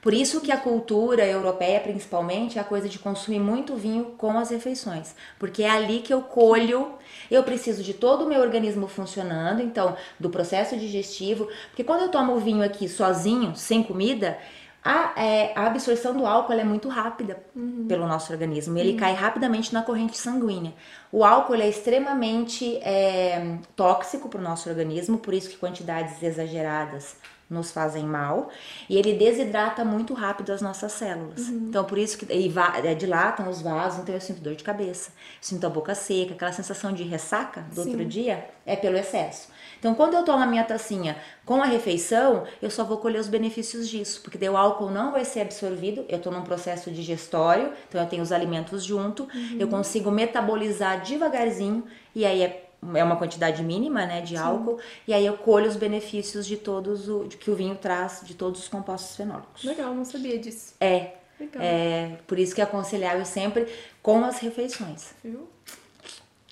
Por 0.03 0.13
isso 0.13 0.41
que 0.41 0.51
a 0.51 0.57
cultura 0.57 1.25
europeia, 1.25 1.79
principalmente, 1.79 2.59
é 2.59 2.61
a 2.61 2.65
coisa 2.65 2.89
de 2.89 2.99
consumir 2.99 3.39
muito 3.39 3.77
vinho 3.77 4.17
com 4.19 4.37
as 4.37 4.51
refeições, 4.51 5.15
porque 5.39 5.63
é 5.63 5.71
ali 5.71 6.01
que 6.01 6.13
eu 6.13 6.23
colho, 6.23 6.95
eu 7.31 7.45
preciso 7.45 7.85
de 7.85 7.95
todo 7.95 8.25
o 8.25 8.29
meu 8.29 8.41
organismo 8.41 8.89
funcionando, 8.89 9.63
então, 9.63 9.97
do 10.19 10.29
processo 10.29 10.77
digestivo, 10.77 11.49
porque 11.69 11.85
quando 11.85 12.03
eu 12.03 12.09
tomo 12.09 12.33
o 12.33 12.41
vinho 12.41 12.65
aqui 12.65 12.89
sozinho, 12.89 13.55
sem 13.55 13.81
comida, 13.81 14.37
a, 14.85 15.13
é, 15.17 15.53
a, 15.55 15.69
absorção 15.69 16.13
do 16.17 16.27
álcool 16.27 16.55
é 16.55 16.65
muito 16.65 16.89
rápida 16.89 17.41
uhum. 17.55 17.87
pelo 17.87 18.05
nosso 18.05 18.33
organismo. 18.33 18.77
Ele 18.77 18.93
uhum. 18.93 18.97
cai 18.97 19.15
rapidamente 19.15 19.73
na 19.73 19.83
corrente 19.83 20.19
sanguínea. 20.19 20.75
O 21.13 21.25
álcool 21.25 21.55
é 21.55 21.69
extremamente 21.69 22.79
é, 22.79 23.59
tóxico 23.77 24.29
para 24.29 24.41
o 24.41 24.43
nosso 24.43 24.69
organismo, 24.69 25.19
por 25.19 25.33
isso 25.33 25.49
que 25.49 25.57
quantidades 25.57 26.21
exageradas 26.21 27.17
nos 27.53 27.71
fazem 27.71 28.05
mal 28.05 28.49
e 28.89 28.97
ele 28.97 29.15
desidrata 29.15 29.85
muito 29.85 30.15
rápido 30.15 30.53
as 30.53 30.63
nossas 30.63 30.93
células. 30.93 31.49
Uhum. 31.49 31.67
Então, 31.69 31.85
por 31.85 31.99
isso 31.99 32.19
que 32.19 32.33
e 32.33 32.53
é, 32.85 32.95
dilatam 32.95 33.49
os 33.49 33.61
vasos, 33.61 34.01
então 34.01 34.15
eu 34.15 34.21
sinto 34.21 34.41
dor 34.41 34.55
de 34.55 34.65
cabeça, 34.65 35.13
sinto 35.41 35.67
a 35.67 35.71
boca 35.71 35.95
seca, 35.95 36.35
aquela 36.35 36.53
sensação 36.53 36.93
de 36.93 37.03
ressaca 37.03 37.63
do 37.73 37.83
Sim. 37.83 37.91
outro 37.91 38.05
dia 38.05 38.49
é 38.65 38.75
pelo 38.75 38.97
excesso. 38.97 39.49
Então, 39.79 39.95
quando 39.95 40.15
eu 40.15 40.25
tomo 40.25 40.43
a 40.43 40.47
minha 40.47 40.63
tacinha 40.63 41.17
com 41.45 41.61
a 41.61 41.67
refeição, 41.67 42.45
eu 42.63 42.71
só 42.71 42.85
vou 42.85 42.99
colher 42.99 43.21
os 43.21 43.29
benefícios 43.29 43.89
disso, 43.89 44.21
porque 44.23 44.39
daí 44.39 44.49
o 44.49 44.57
álcool 44.57 44.91
não 44.91 45.11
vai 45.11 45.25
ser 45.25 45.41
absorvido, 45.41 46.05
eu 46.09 46.19
estou 46.19 46.33
num 46.33 46.43
processo 46.43 46.91
digestório, 46.91 47.73
então 47.89 48.01
eu 48.01 48.09
tenho 48.09 48.23
os 48.23 48.31
alimentos 48.31 48.85
junto, 48.85 49.25
uhum. 49.25 49.57
eu 49.59 49.67
consigo 49.67 50.11
metabolizar 50.11 51.03
devagarzinho 51.03 51.85
e 52.15 52.25
aí 52.25 52.43
é 52.43 52.72
é 52.95 53.05
uma 53.05 53.17
quantidade 53.17 53.63
mínima, 53.63 54.05
né, 54.07 54.21
de 54.21 54.37
Sim. 54.37 54.43
álcool, 54.43 54.79
e 55.07 55.15
aí 55.15 55.25
eu 55.25 55.37
colho 55.37 55.69
os 55.69 55.77
benefícios 55.77 56.47
de 56.47 56.57
todos 56.57 57.09
o 57.09 57.25
de 57.25 57.37
que 57.37 57.51
o 57.51 57.55
vinho 57.55 57.77
traz 57.77 58.23
de 58.25 58.35
todos 58.35 58.61
os 58.61 58.69
compostos 58.69 59.17
fenólicos. 59.17 59.63
Legal, 59.65 59.95
não 59.95 60.05
sabia 60.05 60.39
disso. 60.39 60.75
É. 60.81 61.13
Legal. 61.39 61.63
É, 61.63 62.19
por 62.27 62.39
isso 62.39 62.55
que 62.55 62.61
é 62.61 62.65
aconselhável 62.65 63.25
sempre 63.25 63.67
com 64.03 64.25
as 64.25 64.39
refeições. 64.39 65.13
Viu? 65.25 65.49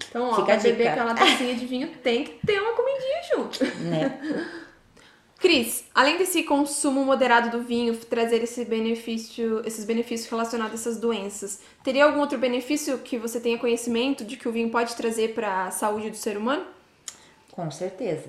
Então, 0.08 0.30
ó, 0.30 0.34
Fica 0.34 0.46
pra 0.46 0.56
beber 0.56 0.88
aquela 0.88 1.14
tacinha 1.14 1.54
de 1.54 1.66
vinho 1.66 1.88
tem 2.02 2.24
que 2.24 2.46
ter 2.46 2.60
uma 2.60 2.72
comidinha 2.72 3.22
junto. 3.32 3.64
Né? 3.82 4.20
Cris, 5.40 5.84
além 5.94 6.18
desse 6.18 6.42
consumo 6.42 7.02
moderado 7.02 7.50
do 7.50 7.64
vinho 7.64 7.96
trazer 7.96 8.42
esse 8.42 8.62
benefício, 8.62 9.62
esses 9.64 9.86
benefícios 9.86 10.28
relacionados 10.28 10.72
a 10.72 10.74
essas 10.74 11.00
doenças, 11.00 11.60
teria 11.82 12.04
algum 12.04 12.20
outro 12.20 12.36
benefício 12.36 12.98
que 12.98 13.16
você 13.16 13.40
tenha 13.40 13.56
conhecimento 13.56 14.22
de 14.22 14.36
que 14.36 14.46
o 14.46 14.52
vinho 14.52 14.68
pode 14.68 14.94
trazer 14.94 15.32
para 15.32 15.64
a 15.64 15.70
saúde 15.70 16.10
do 16.10 16.16
ser 16.16 16.36
humano? 16.36 16.66
Com 17.52 17.70
certeza. 17.70 18.28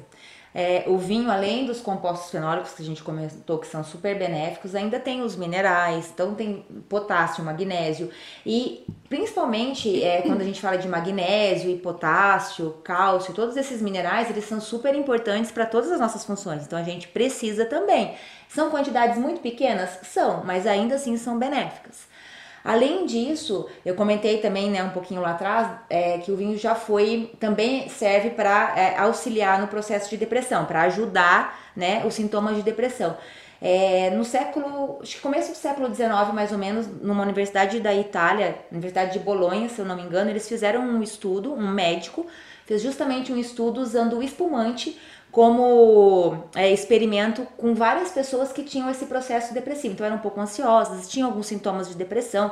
É, 0.54 0.84
o 0.88 0.98
vinho, 0.98 1.32
além 1.32 1.66
dos 1.66 1.80
compostos 1.80 2.30
fenólicos 2.30 2.74
que 2.74 2.82
a 2.82 2.86
gente 2.86 3.02
comentou 3.02 3.58
que 3.58 3.68
são 3.68 3.84
super 3.84 4.18
benéficos, 4.20 4.76
ainda 4.76 5.00
tem 5.00 5.22
os 5.22 5.36
minerais, 5.36 6.12
então 6.14 6.36
tem 6.36 6.66
potássio, 6.90 7.44
magnésio 7.44 8.10
e 8.46 8.86
principalmente 9.08 10.04
é, 10.04 10.22
quando 10.22 10.42
a 10.42 10.44
gente 10.44 10.60
fala 10.60 10.78
de 10.78 10.90
magnésio 10.90 11.70
e 11.72 11.78
potássio, 11.78 12.76
cálcio, 12.84 13.34
todos 13.34 13.56
esses 13.56 13.82
minerais 13.82 14.30
eles 14.30 14.44
são 14.44 14.60
super 14.60 14.94
importantes 14.94 15.52
para 15.52 15.66
todas 15.66 15.90
as 15.90 16.00
nossas 16.02 16.26
funções, 16.26 16.64
então 16.64 16.78
a 16.78 16.84
gente 16.84 17.08
precisa 17.08 17.66
também. 17.66 18.16
São 18.50 18.70
quantidades 18.70 19.18
muito 19.18 19.40
pequenas? 19.40 20.00
São, 20.04 20.44
mas 20.44 20.68
ainda 20.68 20.96
assim 20.96 21.16
são 21.16 21.40
benéficas. 21.40 22.11
Além 22.64 23.06
disso, 23.06 23.68
eu 23.84 23.96
comentei 23.96 24.38
também, 24.38 24.70
né, 24.70 24.84
um 24.84 24.92
pouquinho 24.92 25.22
lá 25.22 25.32
atrás, 25.32 25.68
é, 25.90 26.20
que 26.20 26.32
o 26.32 26.36
vinho 26.36 26.58
já 26.58 26.76
foi, 26.76 27.32
também 27.40 27.90
serve 27.90 28.32
para 28.32 28.74
é, 28.78 28.98
auxiliar 28.98 29.60
no 29.60 29.68
processo 29.68 30.10
de 30.10 30.18
depressão, 30.18 30.66
para 30.66 30.84
ajudar, 30.84 31.60
né, 31.76 32.04
os 32.06 32.14
sintomas 32.14 32.56
de 32.56 32.62
depressão. 32.62 33.18
É, 33.62 34.10
no 34.10 34.26
século, 34.26 34.98
acho 35.02 35.18
que 35.18 35.22
começo 35.22 35.52
do 35.52 35.58
século 35.58 35.94
XIX, 35.94 36.34
mais 36.34 36.52
ou 36.52 36.58
menos, 36.58 36.88
numa 36.88 37.22
universidade 37.22 37.80
da 37.80 37.94
Itália, 37.94 38.58
Universidade 38.72 39.14
de 39.14 39.20
Bolonha, 39.20 39.70
se 39.70 39.78
eu 39.78 39.86
não 39.86 39.96
me 39.96 40.02
engano, 40.02 40.32
eles 40.32 40.50
fizeram 40.50 40.82
um 40.82 41.04
estudo, 41.04 41.54
um 41.54 41.68
médico 41.68 42.26
fez 42.66 42.82
justamente 42.82 43.34
um 43.34 43.38
estudo 43.38 43.82
usando 43.82 44.18
o 44.18 44.24
espumante 44.24 44.98
como 45.30 46.46
é, 46.56 46.72
experimento 46.72 47.46
com 47.58 47.74
várias 47.74 48.12
pessoas 48.12 48.52
que 48.52 48.64
tinham 48.64 48.90
esse 48.90 49.06
processo 49.06 49.54
depressivo. 49.54 49.94
Então 49.94 50.06
eram 50.06 50.18
um 50.18 50.20
pouco 50.20 50.40
ansiosas, 50.40 51.10
tinham 51.10 51.28
alguns 51.30 51.48
sintomas 51.48 51.90
de 51.90 51.96
depressão. 51.96 52.52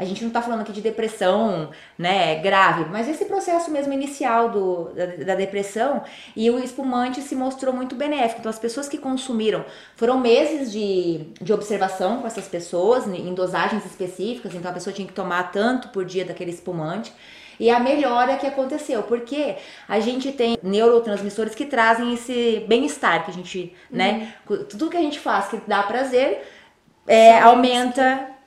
A 0.00 0.04
gente 0.06 0.22
não 0.22 0.28
está 0.28 0.40
falando 0.40 0.62
aqui 0.62 0.72
de 0.72 0.80
depressão 0.80 1.68
né, 1.98 2.36
grave, 2.36 2.86
mas 2.90 3.06
esse 3.06 3.26
processo 3.26 3.70
mesmo 3.70 3.92
inicial 3.92 4.48
do, 4.48 4.84
da, 4.94 5.04
da, 5.26 5.34
depressão 5.34 6.02
e 6.34 6.50
o 6.50 6.58
espumante 6.58 7.20
se 7.20 7.36
mostrou 7.36 7.74
muito 7.74 7.94
benéfico. 7.94 8.40
Então, 8.40 8.48
as 8.48 8.58
pessoas 8.58 8.88
que 8.88 8.96
consumiram 8.96 9.62
foram 9.94 10.18
meses 10.18 10.72
de, 10.72 11.26
de 11.38 11.52
observação 11.52 12.22
com 12.22 12.26
essas 12.26 12.48
pessoas 12.48 13.06
em 13.06 13.34
dosagens 13.34 13.84
específicas, 13.84 14.54
então 14.54 14.70
a 14.70 14.74
pessoa 14.74 14.94
tinha 14.94 15.06
que 15.06 15.12
tomar 15.12 15.52
tanto 15.52 15.90
por 15.90 16.06
dia 16.06 16.24
daquele 16.24 16.50
espumante 16.50 17.12
e 17.58 17.68
a 17.68 17.78
melhora 17.78 18.38
que 18.38 18.46
aconteceu, 18.46 19.02
porque 19.02 19.56
a 19.86 20.00
gente 20.00 20.32
tem 20.32 20.56
neurotransmissores 20.62 21.54
que 21.54 21.66
trazem 21.66 22.14
esse 22.14 22.64
bem-estar 22.66 23.26
que 23.26 23.30
a 23.30 23.34
gente, 23.34 23.76
né, 23.90 24.32
uhum. 24.48 24.56
né, 24.56 24.64
tudo 24.64 24.88
que 24.88 24.96
a 24.96 25.02
gente 25.02 25.18
faz 25.18 25.48
que 25.48 25.60
dá 25.66 25.82
prazer, 25.82 26.42
é, 27.06 27.38
aumenta 27.38 28.39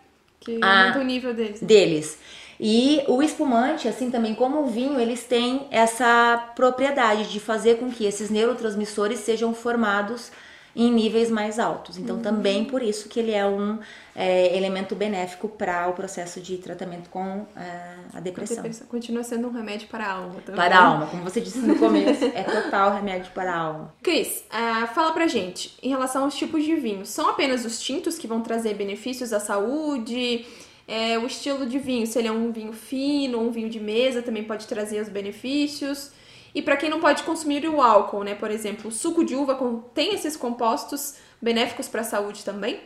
que 0.43 0.59
a, 0.61 0.97
o 0.97 1.03
nível 1.03 1.33
deles. 1.33 1.61
Né? 1.61 1.67
Deles. 1.67 2.17
E 2.59 3.03
o 3.07 3.21
espumante, 3.21 3.87
assim 3.87 4.11
também 4.11 4.35
como 4.35 4.61
o 4.61 4.67
vinho, 4.67 4.99
eles 4.99 5.23
têm 5.23 5.67
essa 5.71 6.51
propriedade 6.55 7.31
de 7.31 7.39
fazer 7.39 7.77
com 7.77 7.91
que 7.91 8.05
esses 8.05 8.29
neurotransmissores 8.29 9.19
sejam 9.19 9.53
formados 9.53 10.31
em 10.75 10.91
níveis 10.91 11.29
mais 11.29 11.59
altos. 11.59 11.97
Então, 11.97 12.17
uhum. 12.17 12.21
também 12.21 12.65
por 12.65 12.81
isso 12.81 13.07
que 13.07 13.19
ele 13.19 13.31
é 13.31 13.45
um 13.45 13.77
é, 14.15 14.55
elemento 14.57 14.95
benéfico 14.95 15.47
para 15.47 15.87
o 15.87 15.93
processo 15.93 16.41
de 16.41 16.57
tratamento 16.57 17.09
com 17.09 17.45
é, 17.55 17.95
a 18.13 18.19
depressão. 18.19 18.63
Continua 18.89 19.23
sendo 19.23 19.47
um 19.47 19.51
remédio 19.51 19.87
para 19.87 20.05
a 20.05 20.11
alma 20.13 20.41
também. 20.41 20.55
Para 20.55 20.77
a 20.77 20.83
alma, 20.85 21.07
como 21.07 21.23
você 21.23 21.39
disse 21.41 21.59
no 21.59 21.77
começo, 21.77 22.25
é 22.25 22.43
total 22.43 22.93
remédio 22.93 23.31
para 23.33 23.53
a 23.53 23.57
alma. 23.57 23.93
Cris, 24.01 24.43
uh, 24.49 24.87
fala 24.93 25.11
pra 25.11 25.27
gente, 25.27 25.77
em 25.81 25.89
relação 25.89 26.23
aos 26.23 26.35
tipos 26.35 26.63
de 26.63 26.75
vinho, 26.75 27.05
são 27.05 27.29
apenas 27.29 27.65
os 27.65 27.79
tintos 27.79 28.17
que 28.17 28.27
vão 28.27 28.41
trazer 28.41 28.73
benefícios 28.73 29.31
à 29.31 29.39
saúde? 29.39 30.45
É, 30.87 31.17
o 31.17 31.25
estilo 31.25 31.65
de 31.65 31.79
vinho, 31.79 32.05
se 32.05 32.19
ele 32.19 32.27
é 32.27 32.31
um 32.31 32.51
vinho 32.51 32.73
fino, 32.73 33.39
um 33.39 33.51
vinho 33.51 33.69
de 33.69 33.79
mesa, 33.79 34.21
também 34.21 34.43
pode 34.43 34.67
trazer 34.67 35.01
os 35.01 35.07
benefícios. 35.07 36.11
E 36.53 36.61
para 36.61 36.77
quem 36.77 36.89
não 36.89 36.99
pode 36.99 37.23
consumir 37.23 37.67
o 37.67 37.81
álcool, 37.81 38.23
né? 38.23 38.35
Por 38.35 38.51
exemplo, 38.51 38.89
o 38.89 38.91
suco 38.91 39.25
de 39.25 39.35
uva 39.35 39.57
tem 39.93 40.13
esses 40.13 40.35
compostos 40.35 41.15
benéficos 41.41 41.87
para 41.87 42.01
a 42.01 42.03
saúde 42.03 42.43
também? 42.43 42.79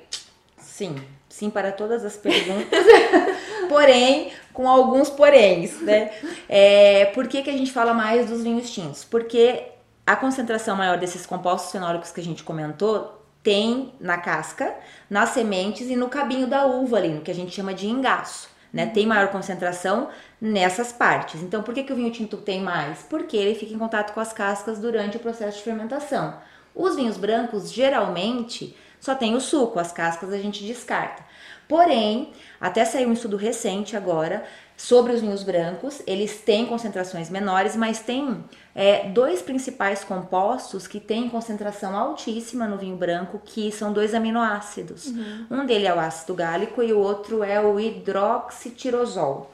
Sim, 0.57 0.95
sim 1.27 1.50
para 1.50 1.71
todas 1.71 2.05
as 2.05 2.15
perguntas. 2.15 2.86
porém, 3.67 4.31
com 4.53 4.69
alguns 4.69 5.09
poréns, 5.09 5.81
né? 5.81 6.12
É, 6.47 7.05
por 7.07 7.27
que, 7.27 7.41
que 7.41 7.50
a 7.50 7.57
gente 7.57 7.71
fala 7.71 7.93
mais 7.93 8.29
dos 8.29 8.43
vinhos 8.43 8.69
tintos? 8.69 9.03
Porque 9.03 9.65
a 10.05 10.15
concentração 10.15 10.75
maior 10.75 10.97
desses 10.97 11.25
compostos 11.25 11.71
fenólicos 11.71 12.12
que 12.12 12.21
a 12.21 12.24
gente 12.24 12.43
comentou 12.43 13.21
tem 13.43 13.93
na 14.00 14.17
casca, 14.17 14.75
nas 15.09 15.29
sementes 15.29 15.89
e 15.89 15.95
no 15.95 16.09
cabinho 16.09 16.47
da 16.47 16.65
uva 16.65 16.97
ali, 16.97 17.09
no 17.09 17.21
que 17.21 17.31
a 17.31 17.36
gente 17.36 17.53
chama 17.53 17.74
de 17.74 17.88
engaço 17.88 18.56
né? 18.77 18.86
Tem 18.86 19.07
maior 19.07 19.29
concentração 19.29 20.10
nessas 20.39 20.91
partes. 20.91 21.41
Então, 21.41 21.63
por 21.63 21.74
que, 21.74 21.81
que 21.81 21.91
o 21.91 21.96
vinho 21.96 22.12
tinto 22.12 22.38
tem 22.38 22.62
mais? 22.62 23.00
Porque 23.10 23.36
ele 23.36 23.55
fica 23.55 23.74
em 23.74 23.77
contato 23.79 24.13
com 24.13 24.19
as 24.19 24.31
cascas 24.31 24.77
durante 24.77 25.17
o 25.17 25.19
processo 25.19 25.57
de 25.57 25.63
fermentação. 25.63 26.36
Os 26.75 26.96
vinhos 26.96 27.17
brancos, 27.17 27.72
geralmente, 27.72 28.77
só 29.00 29.15
tem 29.15 29.34
o 29.34 29.41
suco, 29.41 29.79
as 29.79 29.91
cascas 29.91 30.31
a 30.31 30.38
gente 30.38 30.63
descarta. 30.63 31.25
Porém, 31.67 32.31
até 32.62 32.86
saiu 32.86 33.09
um 33.09 33.13
estudo 33.13 33.36
recente 33.36 33.97
agora 33.97 34.45
sobre 34.77 35.12
os 35.12 35.21
vinhos 35.21 35.43
brancos, 35.43 36.01
eles 36.05 36.39
têm 36.39 36.65
concentrações 36.65 37.29
menores, 37.31 37.75
mas 37.75 38.00
tem 38.00 38.43
é, 38.75 39.09
dois 39.09 39.41
principais 39.41 40.03
compostos 40.03 40.88
que 40.88 41.00
têm 41.00 41.27
concentração 41.29 41.97
altíssima 41.97 42.67
no 42.67 42.77
vinho 42.77 42.95
branco, 42.95 43.41
que 43.43 43.71
são 43.71 43.91
dois 43.91 44.13
aminoácidos. 44.13 45.07
Uhum. 45.07 45.47
Um 45.50 45.65
dele 45.65 45.88
é 45.88 45.93
o 45.93 46.00
ácido 46.00 46.36
gálico 46.36 46.83
e 46.83 46.93
o 46.93 47.00
outro 47.00 47.43
é 47.43 47.59
o 47.59 47.79
hidroxitirosol. 47.79 49.51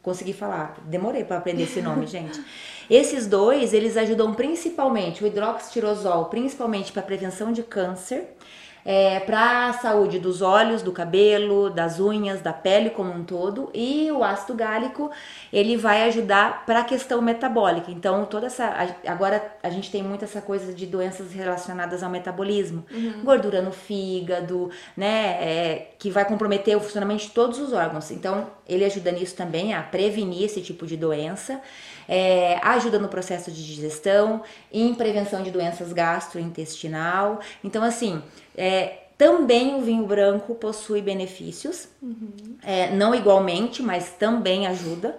Consegui 0.00 0.32
falar, 0.32 0.76
demorei 0.84 1.24
para 1.24 1.38
aprender 1.38 1.64
esse 1.64 1.82
nome, 1.82 2.06
gente. 2.06 2.40
Esses 2.88 3.26
dois, 3.26 3.72
eles 3.74 3.96
ajudam 3.96 4.34
principalmente, 4.34 5.24
o 5.24 5.26
hidroxitirosol, 5.26 6.26
principalmente 6.26 6.92
para 6.92 7.02
prevenção 7.02 7.50
de 7.52 7.62
câncer 7.64 8.36
é, 8.84 9.18
para 9.20 9.68
a 9.68 9.72
saúde 9.72 10.18
dos 10.18 10.42
olhos, 10.42 10.82
do 10.82 10.92
cabelo, 10.92 11.70
das 11.70 11.98
unhas, 11.98 12.42
da 12.42 12.52
pele 12.52 12.90
como 12.90 13.10
um 13.10 13.24
todo. 13.24 13.70
E 13.72 14.10
o 14.12 14.22
ácido 14.22 14.54
gálico 14.54 15.10
ele 15.52 15.76
vai 15.76 16.02
ajudar 16.08 16.66
para 16.66 16.80
a 16.80 16.84
questão 16.84 17.22
metabólica. 17.22 17.90
Então 17.90 18.26
toda 18.26 18.46
essa 18.46 18.74
agora 19.06 19.42
a 19.62 19.70
gente 19.70 19.90
tem 19.90 20.02
muito 20.02 20.24
essa 20.24 20.42
coisa 20.42 20.72
de 20.72 20.86
doenças 20.86 21.32
relacionadas 21.32 22.02
ao 22.02 22.10
metabolismo, 22.10 22.84
uhum. 22.90 23.22
gordura 23.24 23.62
no 23.62 23.72
fígado, 23.72 24.70
né, 24.96 25.38
é, 25.40 25.88
que 25.98 26.10
vai 26.10 26.24
comprometer 26.24 26.76
o 26.76 26.80
funcionamento 26.80 27.22
de 27.22 27.30
todos 27.30 27.58
os 27.58 27.72
órgãos. 27.72 28.10
Então 28.10 28.48
ele 28.68 28.84
ajuda 28.84 29.10
nisso 29.10 29.34
também 29.34 29.72
a 29.72 29.82
prevenir 29.82 30.44
esse 30.44 30.60
tipo 30.60 30.86
de 30.86 30.96
doença. 30.96 31.60
É, 32.06 32.58
ajuda 32.62 32.98
no 32.98 33.08
processo 33.08 33.50
de 33.50 33.64
digestão, 33.64 34.42
em 34.70 34.94
prevenção 34.94 35.42
de 35.42 35.50
doenças 35.50 35.90
gastrointestinal. 35.90 37.40
Então, 37.62 37.82
assim, 37.82 38.22
é, 38.56 38.98
também 39.16 39.76
o 39.76 39.80
vinho 39.80 40.06
branco 40.06 40.54
possui 40.54 41.00
benefícios, 41.00 41.88
uhum. 42.02 42.56
é, 42.62 42.90
não 42.90 43.14
igualmente, 43.14 43.82
mas 43.82 44.10
também 44.10 44.66
ajuda. 44.66 45.18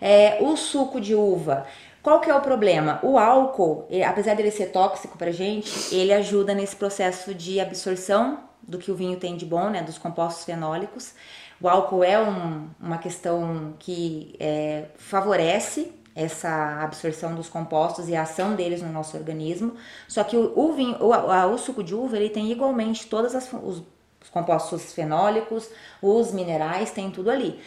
É, 0.00 0.38
o 0.40 0.56
suco 0.56 1.00
de 1.00 1.14
uva, 1.14 1.66
qual 2.02 2.20
que 2.20 2.30
é 2.30 2.34
o 2.34 2.40
problema? 2.40 3.00
O 3.02 3.18
álcool, 3.18 3.88
apesar 4.06 4.36
dele 4.36 4.50
ser 4.50 4.66
tóxico 4.66 5.16
pra 5.16 5.30
gente, 5.30 5.94
ele 5.94 6.12
ajuda 6.12 6.54
nesse 6.54 6.76
processo 6.76 7.34
de 7.34 7.58
absorção 7.58 8.40
do 8.62 8.78
que 8.78 8.90
o 8.90 8.94
vinho 8.94 9.18
tem 9.18 9.36
de 9.36 9.46
bom, 9.46 9.70
né, 9.70 9.82
dos 9.82 9.98
compostos 9.98 10.44
fenólicos. 10.44 11.14
O 11.60 11.68
álcool 11.68 12.04
é 12.04 12.20
um, 12.20 12.68
uma 12.80 12.98
questão 12.98 13.74
que 13.78 14.36
é, 14.38 14.84
favorece 14.96 15.92
essa 16.16 16.82
absorção 16.82 17.34
dos 17.34 17.48
compostos 17.48 18.08
e 18.08 18.16
a 18.16 18.22
ação 18.22 18.56
deles 18.56 18.80
no 18.80 18.90
nosso 18.90 19.16
organismo. 19.16 19.76
Só 20.08 20.24
que 20.24 20.34
o, 20.34 20.58
o, 20.58 20.72
vinho, 20.72 20.96
o, 20.98 21.12
a, 21.12 21.46
o 21.46 21.58
suco 21.58 21.84
de 21.84 21.94
uva 21.94 22.16
ele 22.16 22.30
tem 22.30 22.50
igualmente 22.50 23.06
todos 23.06 23.34
os, 23.34 23.52
os 23.52 24.30
compostos 24.30 24.94
fenólicos, 24.94 25.68
os 26.00 26.32
minerais, 26.32 26.90
tem 26.90 27.10
tudo 27.10 27.30
ali. 27.30 27.60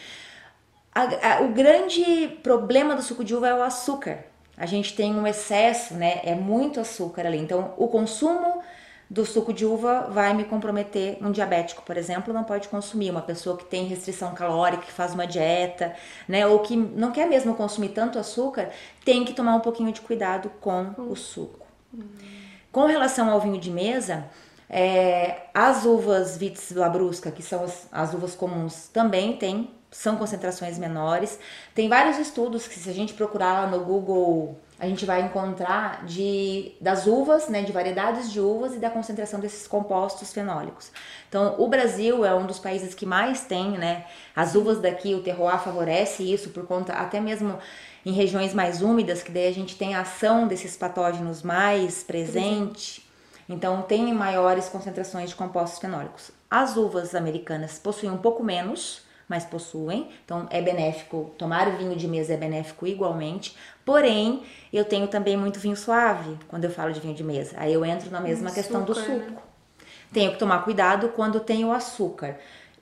A, 0.93 1.35
a, 1.35 1.41
o 1.41 1.49
grande 1.49 2.39
problema 2.41 2.95
do 2.95 3.03
suco 3.03 3.23
de 3.23 3.35
uva 3.35 3.47
é 3.47 3.53
o 3.53 3.61
açúcar. 3.61 4.25
A 4.57 4.65
gente 4.65 4.95
tem 4.95 5.15
um 5.15 5.27
excesso, 5.27 5.93
né? 5.93 6.19
É 6.23 6.33
muito 6.33 6.79
açúcar 6.79 7.27
ali. 7.27 7.37
Então, 7.37 7.73
o 7.77 7.87
consumo 7.87 8.61
do 9.09 9.25
suco 9.25 9.51
de 9.51 9.65
uva 9.65 10.07
vai 10.11 10.33
me 10.33 10.43
comprometer. 10.43 11.17
Um 11.21 11.31
diabético, 11.31 11.81
por 11.81 11.97
exemplo, 11.97 12.33
não 12.33 12.43
pode 12.43 12.67
consumir. 12.67 13.09
Uma 13.09 13.21
pessoa 13.21 13.57
que 13.57 13.65
tem 13.65 13.87
restrição 13.87 14.33
calórica, 14.33 14.83
que 14.83 14.91
faz 14.91 15.13
uma 15.13 15.25
dieta, 15.25 15.95
né, 16.27 16.45
ou 16.45 16.59
que 16.59 16.75
não 16.75 17.11
quer 17.11 17.27
mesmo 17.27 17.55
consumir 17.55 17.89
tanto 17.89 18.19
açúcar, 18.19 18.69
tem 19.03 19.25
que 19.25 19.33
tomar 19.33 19.55
um 19.55 19.61
pouquinho 19.61 19.91
de 19.91 20.01
cuidado 20.01 20.51
com 20.61 20.93
o 20.97 21.15
suco. 21.15 21.65
Com 22.71 22.85
relação 22.85 23.31
ao 23.31 23.41
vinho 23.41 23.59
de 23.59 23.71
mesa, 23.71 24.25
é, 24.69 25.47
as 25.53 25.85
uvas 25.85 26.37
Vitis 26.37 26.71
labrusca, 26.71 27.31
que 27.31 27.41
são 27.41 27.63
as, 27.63 27.87
as 27.91 28.13
uvas 28.13 28.35
comuns, 28.35 28.87
também 28.89 29.35
tem, 29.35 29.71
são 29.89 30.17
concentrações 30.17 30.77
menores. 30.77 31.39
Tem 31.73 31.89
vários 31.89 32.19
estudos 32.19 32.67
que, 32.67 32.77
se 32.77 32.87
a 32.87 32.93
gente 32.93 33.15
procurar 33.15 33.71
no 33.71 33.79
Google 33.79 34.55
a 34.79 34.87
gente 34.87 35.05
vai 35.05 35.21
encontrar 35.21 36.05
de, 36.05 36.71
das 36.79 37.05
uvas, 37.05 37.49
né, 37.49 37.63
de 37.63 37.71
variedades 37.71 38.31
de 38.31 38.39
uvas 38.39 38.73
e 38.73 38.79
da 38.79 38.89
concentração 38.89 39.39
desses 39.39 39.67
compostos 39.67 40.31
fenólicos. 40.31 40.89
Então, 41.27 41.55
o 41.57 41.67
Brasil 41.67 42.23
é 42.23 42.33
um 42.33 42.45
dos 42.45 42.59
países 42.59 42.93
que 42.93 43.05
mais 43.05 43.41
tem, 43.41 43.71
né, 43.77 44.05
as 44.33 44.55
uvas 44.55 44.79
daqui, 44.79 45.13
o 45.13 45.21
terroir 45.21 45.59
favorece 45.59 46.23
isso 46.23 46.51
por 46.51 46.65
conta, 46.65 46.93
até 46.93 47.19
mesmo 47.19 47.59
em 48.05 48.13
regiões 48.13 48.53
mais 48.53 48.81
úmidas, 48.81 49.21
que 49.21 49.31
daí 49.31 49.47
a 49.47 49.53
gente 49.53 49.75
tem 49.75 49.95
a 49.95 50.01
ação 50.01 50.47
desses 50.47 50.77
patógenos 50.77 51.43
mais 51.43 52.01
presente, 52.01 53.05
então 53.49 53.81
tem 53.81 54.13
maiores 54.13 54.69
concentrações 54.69 55.29
de 55.29 55.35
compostos 55.35 55.79
fenólicos. 55.79 56.31
As 56.49 56.77
uvas 56.77 57.13
americanas 57.13 57.77
possuem 57.77 58.11
um 58.11 58.17
pouco 58.17 58.43
menos, 58.43 59.01
mas 59.29 59.45
possuem. 59.45 60.09
Então 60.25 60.47
é 60.49 60.61
benéfico, 60.61 61.31
tomar 61.37 61.67
o 61.67 61.77
vinho 61.77 61.95
de 61.95 62.07
mesa 62.07 62.33
é 62.33 62.37
benéfico 62.37 62.87
igualmente. 62.87 63.55
Porém, 63.85 64.43
eu 64.73 64.83
tenho 64.83 65.07
também 65.07 65.37
muito 65.37 65.59
vinho 65.59 65.77
suave 65.77 66.35
quando 66.47 66.65
eu 66.65 66.71
falo 66.71 66.91
de 66.91 66.99
vinho 66.99 67.13
de 67.13 67.23
mesa. 67.23 67.55
Aí 67.57 67.71
eu 67.71 67.85
entro 67.85 68.09
na 68.09 68.19
mesma 68.19 68.51
questão 68.51 68.83
do 68.83 68.95
suco. 68.95 69.11
Né? 69.11 69.37
Tenho 70.11 70.31
que 70.31 70.39
tomar 70.39 70.63
cuidado 70.63 71.09
quando 71.09 71.39
tem 71.39 71.63
o 71.63 71.71
açúcar. 71.71 72.37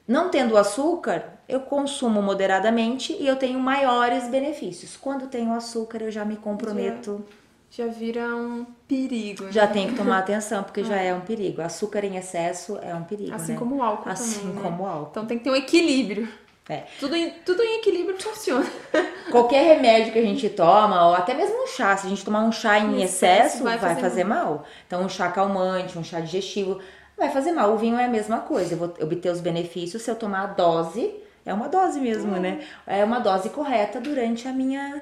Não 0.08 0.30
tendo 0.30 0.56
açúcar, 0.56 1.34
eu 1.50 1.60
consumo 1.60 2.22
moderadamente 2.22 3.12
e 3.20 3.28
eu 3.28 3.36
tenho 3.36 3.60
maiores 3.60 4.30
benefícios. 4.30 4.96
Quando 4.96 5.28
tenho 5.28 5.54
açúcar, 5.54 6.02
eu 6.02 6.10
já 6.10 6.24
me 6.24 6.38
comprometo. 6.38 7.26
Já, 7.28 7.47
já 7.70 7.88
vira 7.88 8.36
um 8.36 8.66
perigo. 8.88 9.46
Né? 9.46 9.52
Já 9.52 9.68
tem 9.68 9.90
que 9.90 9.96
tomar 9.96 10.20
atenção, 10.20 10.64
porque 10.64 10.84
já 10.84 10.96
é 11.02 11.14
um 11.14 11.22
perigo. 11.22 11.62
Açúcar 11.62 12.04
em 12.06 12.18
excesso 12.18 12.78
é 12.82 12.94
um 12.94 13.04
perigo. 13.04 13.34
Assim 13.34 13.54
né? 13.54 13.60
como 13.60 13.78
o 13.78 13.84
álcool 13.84 14.10
Assim 14.10 14.40
também, 14.40 14.56
né? 14.56 14.62
como 14.62 14.84
o 14.84 14.88
álcool. 14.88 15.10
Então 15.12 15.26
tem 15.26 15.38
que 15.38 15.44
ter 15.44 15.52
um 15.52 15.56
equilíbrio. 15.56 16.28
É. 16.70 16.84
Tudo 17.00 17.16
em, 17.16 17.30
tudo 17.46 17.64
em 17.64 17.80
equilíbrio 17.80 18.22
funciona. 18.22 18.66
Qualquer 19.32 19.76
remédio 19.76 20.12
que 20.12 20.20
a 20.20 20.24
gente 20.24 20.50
toma, 20.50 21.08
ou 21.08 21.16
até 21.16 21.34
mesmo 21.34 21.64
um 21.64 21.68
chá, 21.68 21.96
se 21.96 22.08
a 22.08 22.10
gente 22.10 22.26
tomar 22.26 22.44
um 22.44 22.52
chá 22.52 22.78
em 22.78 22.98
Em 22.98 23.04
excesso, 23.04 23.48
excesso, 23.48 23.64
vai 23.64 23.78
vai, 23.78 23.92
fazer 23.92 24.02
fazer 24.02 24.24
mal. 24.26 24.66
Então, 24.86 25.02
um 25.02 25.10
chá 25.10 25.32
calmante, 25.32 25.98
um 25.98 26.04
chá 26.04 26.20
digestivo, 26.20 26.80
vai 27.18 27.30
fazer 27.30 27.54
mal. 27.54 27.74
O 27.74 27.78
vinho 27.78 27.98
é 27.98 28.06
a 28.06 28.10
mesma 28.10 28.40
coisa. 28.40 28.74
Eu 28.74 28.78
vou 28.78 28.94
obter 29.02 29.32
os 29.32 29.40
benefícios 29.40 30.02
se 30.02 30.12
eu 30.12 30.16
tomar 30.16 30.44
a 30.44 30.48
dose, 30.48 31.14
é 31.46 31.54
uma 31.54 31.70
dose 31.70 32.02
mesmo, 32.02 32.32
né? 32.32 32.60
É 32.86 33.04
uma 33.06 33.20
dose 33.20 33.50
correta 33.50 34.02
durante 34.02 34.50
a 34.50 34.52
minha, 34.52 35.02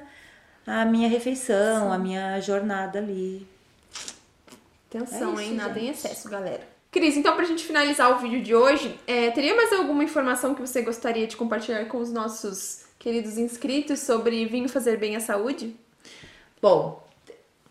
a 0.66 0.84
minha 0.84 1.08
refeição, 1.08 1.92
a 1.92 1.98
minha 1.98 2.40
jornada 2.40 2.98
ali. 2.98 3.46
Atenção, 4.88 5.30
É 5.30 5.32
isso, 5.32 5.40
hein? 5.42 5.54
Nada 5.54 5.78
em 5.78 5.88
excesso, 5.88 6.28
galera. 6.28 6.66
Cris, 6.90 7.16
então 7.16 7.36
pra 7.36 7.44
gente 7.44 7.64
finalizar 7.64 8.10
o 8.10 8.18
vídeo 8.18 8.42
de 8.42 8.54
hoje, 8.54 8.98
é, 9.06 9.30
teria 9.30 9.54
mais 9.54 9.72
alguma 9.72 10.02
informação 10.02 10.54
que 10.54 10.60
você 10.60 10.82
gostaria 10.82 11.26
de 11.26 11.36
compartilhar 11.36 11.84
com 11.86 11.98
os 11.98 12.10
nossos 12.10 12.86
queridos 12.98 13.36
inscritos 13.36 14.00
sobre 14.00 14.46
vinho 14.46 14.68
fazer 14.68 14.96
bem 14.96 15.14
à 15.14 15.20
saúde? 15.20 15.76
Bom, 16.60 17.05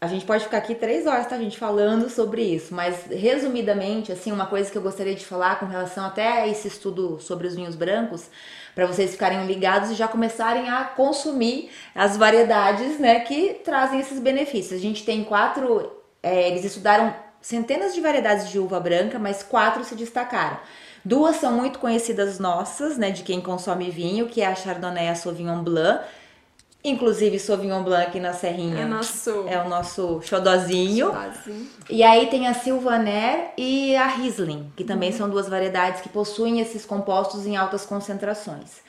a 0.06 0.14
gente 0.14 0.26
pode 0.26 0.44
ficar 0.44 0.58
aqui 0.58 0.76
três 0.76 1.06
horas, 1.06 1.28
tá, 1.28 1.38
gente, 1.38 1.58
falando 1.58 2.10
sobre 2.10 2.42
isso, 2.42 2.74
mas 2.74 3.06
resumidamente, 3.08 4.12
assim, 4.12 4.32
uma 4.32 4.46
coisa 4.46 4.72
que 4.72 4.78
eu 4.78 4.82
gostaria 4.82 5.16
de 5.16 5.26
falar 5.26 5.60
com 5.60 5.66
relação 5.66 6.06
até 6.06 6.42
a 6.42 6.48
esse 6.48 6.68
estudo 6.68 7.20
sobre 7.20 7.48
os 7.48 7.56
vinhos 7.56 7.76
brancos, 7.76 8.30
para 8.74 8.86
vocês 8.86 9.12
ficarem 9.12 9.46
ligados 9.46 9.92
e 9.92 9.96
já 9.96 10.08
começarem 10.08 10.70
a 10.70 10.84
consumir 10.84 11.70
as 11.94 12.18
variedades, 12.18 13.00
né, 13.00 13.22
que 13.22 13.62
trazem 13.64 14.00
esses 14.00 14.20
benefícios. 14.20 14.80
A 14.80 14.82
gente 14.82 15.04
tem 15.04 15.24
quatro, 15.24 15.92
é, 16.22 16.50
eles 16.50 16.64
estudaram 16.64 17.16
centenas 17.42 17.94
de 17.94 18.02
variedades 18.02 18.50
de 18.50 18.60
uva 18.60 18.80
branca, 18.80 19.20
mas 19.20 19.44
quatro 19.44 19.84
se 19.84 19.96
destacaram. 19.96 20.60
Duas 21.04 21.36
são 21.36 21.52
muito 21.52 21.78
conhecidas 21.80 22.40
nossas, 22.40 22.98
né, 22.98 23.12
de 23.12 23.24
quem 23.24 23.40
consome 23.40 23.92
vinho, 23.92 24.28
que 24.28 24.42
é 24.42 24.48
a 24.48 24.56
Chardonnay 24.56 25.06
e 25.06 25.10
a 25.10 25.16
Sauvignon 25.16 25.64
Blanc. 25.64 26.04
Inclusive, 26.90 27.40
Sauvignon 27.40 27.84
Blanc 27.84 28.20
na 28.20 28.32
Serrinha 28.34 28.82
É 28.82 28.86
nosso 28.86 29.46
é 29.48 29.60
o 29.62 29.68
nosso 29.68 30.22
xodozinho. 30.22 31.12
E 31.90 32.04
aí 32.04 32.28
tem 32.28 32.48
a 32.48 32.54
Sylvaner 32.54 33.52
e 33.58 33.96
a 33.96 34.06
Riesling, 34.08 34.72
que 34.78 34.84
também 34.84 35.12
são 35.12 35.28
duas 35.30 35.50
variedades 35.50 36.02
que 36.02 36.10
possuem 36.10 36.60
esses 36.62 36.86
compostos 36.86 37.46
em 37.48 37.56
altas 37.58 37.86
concentrações. 37.86 38.82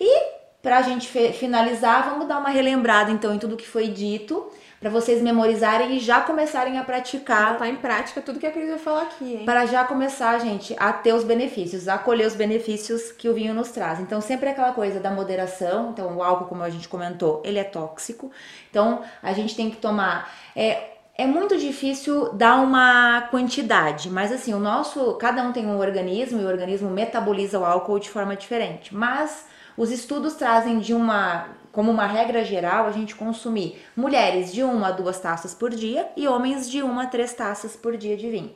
E 0.00 0.22
pra 0.60 0.82
gente 0.82 1.06
fe- 1.08 1.32
finalizar, 1.32 2.10
vamos 2.10 2.26
dar 2.26 2.38
uma 2.38 2.50
relembrada 2.50 3.10
então 3.12 3.32
em 3.34 3.38
tudo 3.38 3.56
que 3.56 3.66
foi 3.68 3.88
dito, 3.88 4.50
para 4.80 4.90
vocês 4.90 5.22
memorizarem 5.22 5.96
e 5.96 6.00
já 6.00 6.20
começarem 6.20 6.78
a 6.78 6.84
praticar 6.84 7.54
Botar 7.54 7.68
em 7.68 7.76
prática 7.76 8.20
tudo 8.20 8.38
que 8.38 8.46
a 8.46 8.50
Cris 8.50 8.68
vai 8.68 8.78
falar 8.78 9.02
aqui, 9.02 9.36
hein? 9.36 9.44
para 9.44 9.66
já 9.66 9.84
começar, 9.84 10.38
gente, 10.38 10.74
a 10.78 10.92
ter 10.92 11.12
os 11.12 11.24
benefícios, 11.24 11.88
a 11.88 11.98
colher 11.98 12.26
os 12.26 12.34
benefícios 12.34 13.10
que 13.12 13.28
o 13.28 13.34
vinho 13.34 13.54
nos 13.54 13.70
traz. 13.70 14.00
Então, 14.00 14.20
sempre 14.20 14.50
aquela 14.50 14.72
coisa 14.72 15.00
da 15.00 15.10
moderação. 15.10 15.90
Então, 15.90 16.16
o 16.16 16.22
álcool, 16.22 16.46
como 16.46 16.62
a 16.62 16.70
gente 16.70 16.88
comentou, 16.88 17.42
ele 17.44 17.58
é 17.58 17.64
tóxico. 17.64 18.30
Então, 18.70 19.02
a 19.22 19.32
gente 19.32 19.56
tem 19.56 19.70
que 19.70 19.76
tomar. 19.76 20.30
É, 20.54 20.90
é 21.16 21.26
muito 21.26 21.56
difícil 21.56 22.32
dar 22.34 22.56
uma 22.56 23.22
quantidade, 23.30 24.10
mas 24.10 24.30
assim, 24.32 24.52
o 24.52 24.58
nosso. 24.58 25.14
Cada 25.14 25.42
um 25.42 25.52
tem 25.52 25.66
um 25.66 25.78
organismo 25.78 26.40
e 26.40 26.44
o 26.44 26.48
organismo 26.48 26.90
metaboliza 26.90 27.58
o 27.58 27.64
álcool 27.64 27.98
de 27.98 28.10
forma 28.10 28.36
diferente. 28.36 28.94
Mas 28.94 29.46
os 29.76 29.90
estudos 29.90 30.34
trazem 30.34 30.78
de 30.78 30.94
uma. 30.94 31.48
Como 31.72 31.90
uma 31.90 32.06
regra 32.06 32.42
geral, 32.42 32.86
a 32.86 32.90
gente 32.90 33.14
consumir 33.14 33.78
mulheres 33.94 34.50
de 34.50 34.62
uma 34.62 34.88
a 34.88 34.90
duas 34.92 35.20
taças 35.20 35.52
por 35.54 35.68
dia 35.68 36.08
e 36.16 36.26
homens 36.26 36.70
de 36.70 36.82
uma 36.82 37.02
a 37.02 37.06
três 37.06 37.34
taças 37.34 37.76
por 37.76 37.98
dia 37.98 38.16
de 38.16 38.30
vinho. 38.30 38.54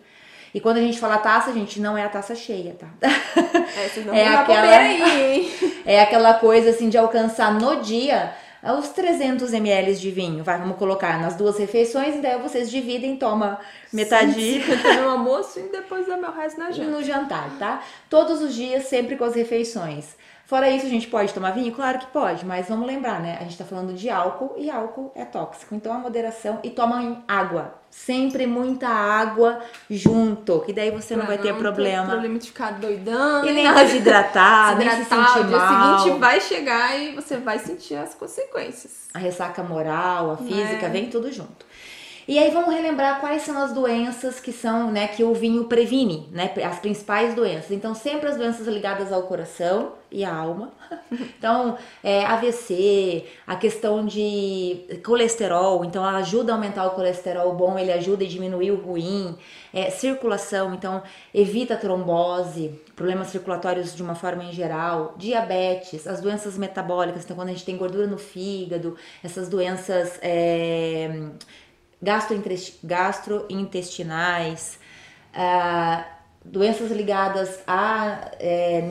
E 0.55 0.61
quando 0.61 0.79
a 0.79 0.81
gente 0.81 0.99
fala 0.99 1.19
taça, 1.19 1.53
gente, 1.53 1.79
não 1.81 1.99
é 1.99 2.03
a 2.03 2.09
taça 2.09 2.35
cheia, 2.35 2.75
tá? 2.79 2.87
É, 3.03 4.17
É 4.19 4.27
aquela- 4.29 4.77
aí, 4.79 5.23
hein? 5.35 5.51
É 5.85 6.01
aquela 6.01 6.33
coisa 6.35 6.71
assim 6.71 6.89
de 6.89 6.97
alcançar 6.97 7.53
no 7.53 7.83
dia 7.83 8.33
os 8.79 8.89
300 8.89 9.53
ml 9.53 9.95
de 9.97 10.11
vinho. 10.11 10.43
Vai, 10.43 10.59
vamos 10.59 10.77
colocar 10.79 11.21
nas 11.21 11.35
duas 11.37 11.59
refeições, 11.59 12.15
e 12.17 12.19
daí 12.21 12.39
vocês 12.41 12.71
dividem, 12.71 13.17
toma 13.17 13.59
metade 13.93 14.63
no 15.03 15.11
almoço 15.11 15.61
e 15.61 15.65
depois 15.71 16.07
dá 16.07 16.17
meu 16.17 16.33
resto 16.33 16.59
na 16.59 16.71
janta. 16.73 16.91
no 16.91 17.03
jantar, 17.03 17.51
tá? 17.59 17.83
Todos 18.09 18.41
os 18.41 18.55
dias, 18.55 18.85
sempre 18.85 19.17
com 19.17 19.25
as 19.25 19.35
refeições. 19.35 20.19
Fora 20.51 20.69
isso, 20.69 20.85
a 20.85 20.89
gente 20.89 21.07
pode 21.07 21.33
tomar 21.33 21.53
vinho? 21.53 21.71
Claro 21.73 22.01
que 22.01 22.07
pode, 22.09 22.45
mas 22.45 22.69
vamos 22.69 22.85
lembrar, 22.85 23.21
né? 23.21 23.39
A 23.41 23.45
gente 23.45 23.57
tá 23.57 23.65
falando 23.65 23.93
de 23.95 24.11
álcool 24.11 24.57
e 24.59 24.69
álcool 24.69 25.13
é 25.15 25.25
tóxico. 25.25 25.77
Então 25.77 25.93
a 25.93 25.99
moderação 25.99 26.59
e 26.65 26.71
toma 26.71 27.23
água. 27.29 27.75
Sempre 27.89 28.49
muita 28.49 28.89
água 28.89 29.61
junto, 29.89 30.59
que 30.63 30.73
daí 30.73 30.91
você 30.91 31.15
não 31.15 31.25
Pra 31.25 31.37
vai 31.37 31.39
ter 31.45 31.55
problema. 31.55 32.05
problema 32.09 32.37
de 32.37 32.49
ficar 32.49 32.73
doidão. 32.81 33.45
E 33.45 33.53
nem 33.53 33.63
nada. 33.63 33.85
desidratar, 33.85 34.77
nem 34.77 34.91
se 34.91 35.05
sentir 35.05 35.39
o 35.39 35.45
dia 35.45 35.57
mal. 35.57 35.99
seguinte 36.01 36.19
vai 36.19 36.41
chegar 36.41 36.99
e 36.99 37.15
você 37.15 37.37
vai 37.37 37.61
sentir 37.61 37.95
as 37.95 38.13
consequências. 38.17 39.07
A 39.15 39.21
ressaca 39.21 39.63
moral, 39.63 40.33
a 40.33 40.37
física, 40.37 40.87
É. 40.87 40.89
vem 40.89 41.09
tudo 41.09 41.31
junto. 41.33 41.65
E 42.31 42.39
aí 42.39 42.49
vamos 42.53 42.73
relembrar 42.73 43.19
quais 43.19 43.43
são 43.43 43.61
as 43.61 43.73
doenças 43.73 44.39
que 44.39 44.53
são, 44.53 44.93
né, 44.93 45.09
que 45.09 45.25
o 45.25 45.35
vinho 45.35 45.65
previne, 45.65 46.29
né, 46.31 46.55
as 46.65 46.79
principais 46.79 47.35
doenças. 47.35 47.73
Então 47.73 47.93
sempre 47.93 48.29
as 48.29 48.37
doenças 48.37 48.69
ligadas 48.69 49.13
ao 49.13 49.25
coração 49.25 49.95
e 50.09 50.25
à 50.25 50.33
alma. 50.33 50.71
Então 51.11 51.77
é, 52.05 52.25
AVC, 52.25 53.25
a 53.47 53.57
questão 53.57 54.07
de 54.07 55.01
colesterol, 55.05 55.85
então 55.85 56.07
ela 56.07 56.19
ajuda 56.19 56.53
a 56.53 56.55
aumentar 56.55 56.87
o 56.87 56.91
colesterol 56.91 57.53
bom, 57.55 57.77
ele 57.77 57.91
ajuda 57.91 58.25
a 58.25 58.29
diminuir 58.29 58.71
o 58.71 58.77
ruim. 58.77 59.37
É, 59.73 59.91
circulação, 59.91 60.75
então 60.75 61.03
evita 61.35 61.77
trombose, 61.77 62.81
problemas 62.95 63.29
circulatórios 63.29 63.95
de 63.95 64.03
uma 64.03 64.15
forma 64.15 64.45
em 64.45 64.53
geral, 64.53 65.15
diabetes, 65.17 66.07
as 66.07 66.21
doenças 66.21 66.57
metabólicas, 66.59 67.25
então 67.25 67.37
quando 67.37 67.49
a 67.49 67.53
gente 67.53 67.65
tem 67.65 67.77
gordura 67.77 68.07
no 68.07 68.19
fígado, 68.19 68.97
essas 69.23 69.49
doenças 69.49 70.19
é, 70.23 71.31
gastrointestinais, 72.03 74.79
ah, 75.35 76.07
doenças 76.45 76.91
ligadas 76.91 77.61
à 77.67 78.31
é, 78.41 78.83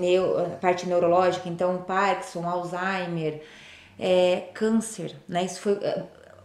à 0.45 0.49
parte 0.57 0.87
neurológica, 0.87 1.49
então 1.49 1.81
Parkinson, 1.83 2.47
Alzheimer, 2.47 3.41
é, 3.97 4.49
câncer, 4.53 5.15
né? 5.27 5.45
Isso 5.45 5.61
foi 5.61 5.79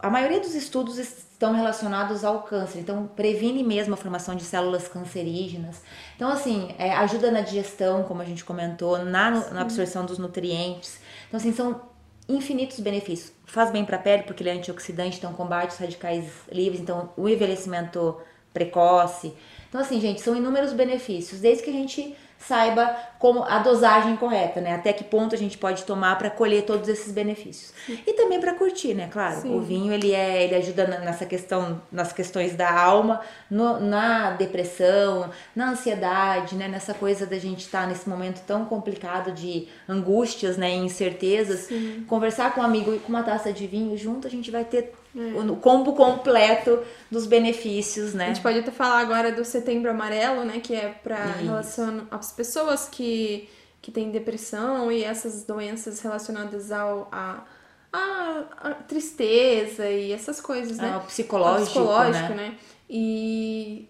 a 0.04 0.10
maioria 0.10 0.38
dos 0.38 0.54
estudos 0.54 0.98
estão 0.98 1.54
relacionados 1.54 2.24
ao 2.24 2.42
câncer, 2.42 2.80
então 2.80 3.06
previne 3.06 3.64
mesmo 3.64 3.94
a 3.94 3.96
formação 3.96 4.34
de 4.34 4.44
células 4.44 4.86
cancerígenas. 4.86 5.80
Então, 6.14 6.30
assim, 6.30 6.74
é, 6.78 6.92
ajuda 6.92 7.30
na 7.30 7.40
digestão, 7.40 8.04
como 8.04 8.20
a 8.20 8.24
gente 8.26 8.44
comentou, 8.44 8.98
na, 8.98 9.30
na 9.30 9.62
absorção 9.62 10.04
dos 10.04 10.18
nutrientes. 10.18 11.00
Então, 11.26 11.40
assim, 11.40 11.54
são 11.54 11.80
infinitos 12.28 12.80
benefícios. 12.80 13.32
Faz 13.44 13.70
bem 13.70 13.84
para 13.84 13.96
a 13.96 14.00
pele, 14.00 14.22
porque 14.22 14.42
ele 14.42 14.50
é 14.50 14.54
antioxidante, 14.54 15.18
então 15.18 15.32
combate 15.32 15.70
os 15.70 15.78
radicais 15.78 16.26
livres, 16.50 16.80
então 16.80 17.12
o 17.16 17.28
envelhecimento 17.28 18.20
precoce. 18.52 19.34
Então, 19.68 19.80
assim, 19.80 20.00
gente, 20.00 20.20
são 20.20 20.36
inúmeros 20.36 20.72
benefícios, 20.72 21.40
desde 21.40 21.64
que 21.64 21.70
a 21.70 21.72
gente 21.72 22.16
saiba 22.46 22.94
como 23.18 23.42
a 23.44 23.58
dosagem 23.58 24.16
correta, 24.16 24.60
né? 24.60 24.74
Até 24.74 24.92
que 24.92 25.02
ponto 25.02 25.34
a 25.34 25.38
gente 25.38 25.56
pode 25.56 25.84
tomar 25.84 26.16
para 26.18 26.28
colher 26.28 26.64
todos 26.64 26.88
esses 26.88 27.10
benefícios. 27.12 27.72
E 27.88 28.12
também 28.12 28.38
para 28.40 28.52
curtir, 28.54 28.92
né? 28.94 29.08
Claro, 29.10 29.40
Sim. 29.40 29.56
o 29.56 29.60
vinho 29.60 29.92
ele 29.92 30.12
é, 30.12 30.44
ele 30.44 30.54
ajuda 30.54 30.86
nessa 30.86 31.24
questão, 31.24 31.80
nas 31.90 32.12
questões 32.12 32.54
da 32.54 32.70
alma, 32.78 33.20
no- 33.50 33.80
na 33.80 34.32
depressão, 34.32 35.30
na 35.56 35.70
ansiedade, 35.70 36.54
né? 36.54 36.68
Nessa 36.68 36.92
coisa 36.94 37.24
da 37.26 37.38
gente 37.38 37.60
estar 37.60 37.86
nesse 37.86 38.08
momento 38.08 38.42
tão 38.46 38.64
complicado 38.66 39.32
de 39.32 39.68
angústias, 39.88 40.56
né? 40.56 40.70
E 40.70 40.78
incertezas. 40.78 41.68
Conversar 42.06 42.54
com 42.54 42.60
um 42.60 42.64
amigo 42.64 42.94
e 42.94 42.98
com 42.98 43.08
uma 43.08 43.22
taça 43.22 43.52
de 43.52 43.66
vinho 43.66 43.96
junto, 43.96 44.26
a 44.26 44.30
gente 44.30 44.50
vai 44.50 44.64
ter 44.64 44.92
o 45.14 45.56
combo 45.56 45.92
completo 45.94 46.82
dos 47.10 47.26
benefícios, 47.26 48.14
A 48.14 48.18
né? 48.18 48.26
gente 48.28 48.40
pode 48.40 48.58
até 48.58 48.70
falar 48.70 48.98
agora 48.98 49.30
do 49.30 49.44
setembro 49.44 49.90
amarelo, 49.90 50.44
né? 50.44 50.60
Que 50.60 50.74
é 50.74 50.88
pra 51.02 51.26
Isso. 51.36 51.44
relação 51.44 52.06
às 52.10 52.32
pessoas 52.32 52.88
que, 52.88 53.48
que 53.80 53.90
têm 53.92 54.10
depressão 54.10 54.90
e 54.90 55.04
essas 55.04 55.44
doenças 55.44 56.00
relacionadas 56.00 56.72
ao, 56.72 57.08
a, 57.12 57.44
a, 57.92 58.42
a 58.62 58.70
tristeza 58.74 59.88
e 59.88 60.10
essas 60.12 60.40
coisas, 60.40 60.78
né? 60.78 61.00
Psicológico, 61.06 61.66
psicológico, 61.66 62.34
né? 62.34 62.48
né? 62.48 62.54
E 62.90 63.88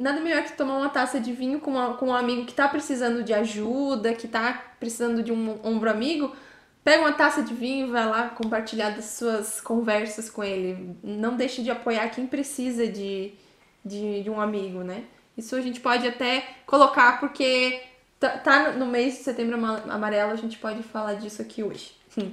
nada 0.00 0.20
melhor 0.20 0.42
que 0.44 0.52
tomar 0.56 0.78
uma 0.78 0.88
taça 0.88 1.20
de 1.20 1.32
vinho 1.32 1.60
com, 1.60 1.72
uma- 1.72 1.94
com 1.94 2.06
um 2.08 2.14
amigo 2.14 2.46
que 2.46 2.54
tá 2.54 2.68
precisando 2.68 3.22
de 3.22 3.34
ajuda, 3.34 4.14
que 4.14 4.26
tá 4.28 4.72
precisando 4.80 5.22
de 5.22 5.32
um 5.32 5.58
ombro 5.62 5.90
amigo. 5.90 6.34
Pega 6.88 7.02
uma 7.02 7.12
taça 7.12 7.42
de 7.42 7.52
vinho 7.52 7.92
vai 7.92 8.06
lá 8.08 8.30
compartilhar 8.30 8.88
das 8.88 9.04
suas 9.04 9.60
conversas 9.60 10.30
com 10.30 10.42
ele. 10.42 10.96
Não 11.02 11.36
deixe 11.36 11.62
de 11.62 11.70
apoiar 11.70 12.08
quem 12.08 12.26
precisa 12.26 12.86
de, 12.88 13.34
de, 13.84 14.22
de 14.22 14.30
um 14.30 14.40
amigo, 14.40 14.82
né? 14.82 15.04
Isso 15.36 15.54
a 15.54 15.60
gente 15.60 15.80
pode 15.80 16.08
até 16.08 16.42
colocar 16.64 17.20
porque 17.20 17.78
tá, 18.18 18.38
tá 18.38 18.72
no 18.72 18.86
mês 18.86 19.18
de 19.18 19.22
setembro 19.22 19.62
amarelo, 19.90 20.32
a 20.32 20.36
gente 20.36 20.56
pode 20.56 20.82
falar 20.82 21.16
disso 21.16 21.42
aqui 21.42 21.62
hoje. 21.62 21.92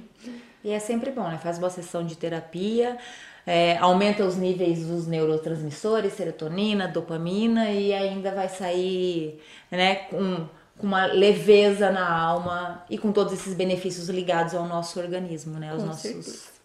E 0.64 0.70
é 0.72 0.80
sempre 0.80 1.12
bom, 1.12 1.28
né? 1.28 1.38
Faz 1.38 1.58
uma 1.58 1.70
sessão 1.70 2.04
de 2.04 2.16
terapia, 2.16 2.98
é, 3.46 3.76
aumenta 3.76 4.24
os 4.24 4.36
níveis 4.36 4.84
dos 4.84 5.06
neurotransmissores, 5.06 6.14
serotonina, 6.14 6.88
dopamina, 6.88 7.70
e 7.70 7.92
ainda 7.92 8.32
vai 8.32 8.48
sair 8.48 9.40
né, 9.70 9.94
com, 9.94 10.48
com 10.78 10.86
uma 10.86 11.06
leveza 11.06 11.90
na 11.90 12.08
alma 12.08 12.84
e 12.90 12.98
com 12.98 13.12
todos 13.12 13.32
esses 13.32 13.54
benefícios 13.54 14.08
ligados 14.08 14.54
ao 14.54 14.66
nosso 14.66 15.00
organismo, 15.00 15.58
né? 15.58 15.72
Os 15.74 15.80
Com 15.80 15.86
nossos. 15.88 16.02
certeza. 16.02 16.56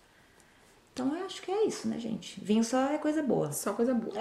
Então 0.94 1.16
eu 1.16 1.26
acho 1.26 1.42
que 1.42 1.52
é 1.52 1.66
isso, 1.66 1.88
né, 1.88 1.98
gente? 1.98 2.40
Vinho 2.44 2.64
só 2.64 2.92
é 2.92 2.98
coisa 2.98 3.24
boa. 3.24 3.52
Só 3.52 3.74
coisa 3.74 3.94
boa. 3.94 4.14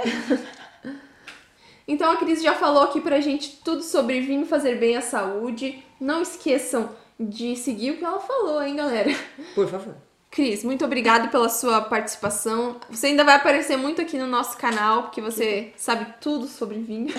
então 1.87 2.11
a 2.11 2.17
Cris 2.17 2.43
já 2.43 2.55
falou 2.55 2.83
aqui 2.83 3.01
pra 3.01 3.21
gente 3.21 3.61
tudo 3.65 3.83
sobre 3.83 4.21
vinho 4.21 4.47
fazer 4.47 4.77
bem 4.77 4.97
à 4.97 5.01
saúde. 5.01 5.85
Não 6.01 6.23
esqueçam 6.23 6.91
de 7.19 7.57
seguir 7.57 7.93
o 7.93 7.97
que 7.99 8.05
ela 8.05 8.21
falou, 8.21 8.63
hein, 8.63 8.77
galera? 8.77 9.11
Por 9.55 9.69
favor. 9.69 9.95
Cris, 10.31 10.63
muito 10.63 10.85
obrigada 10.85 11.27
pela 11.27 11.49
sua 11.49 11.81
participação. 11.81 12.77
Você 12.89 13.09
ainda 13.09 13.25
vai 13.25 13.35
aparecer 13.35 13.77
muito 13.77 14.01
aqui 14.01 14.17
no 14.17 14.29
nosso 14.29 14.57
canal, 14.57 15.03
porque 15.03 15.21
você 15.21 15.73
sabe 15.77 16.07
tudo 16.21 16.47
sobre 16.47 16.79
vinho. 16.79 17.13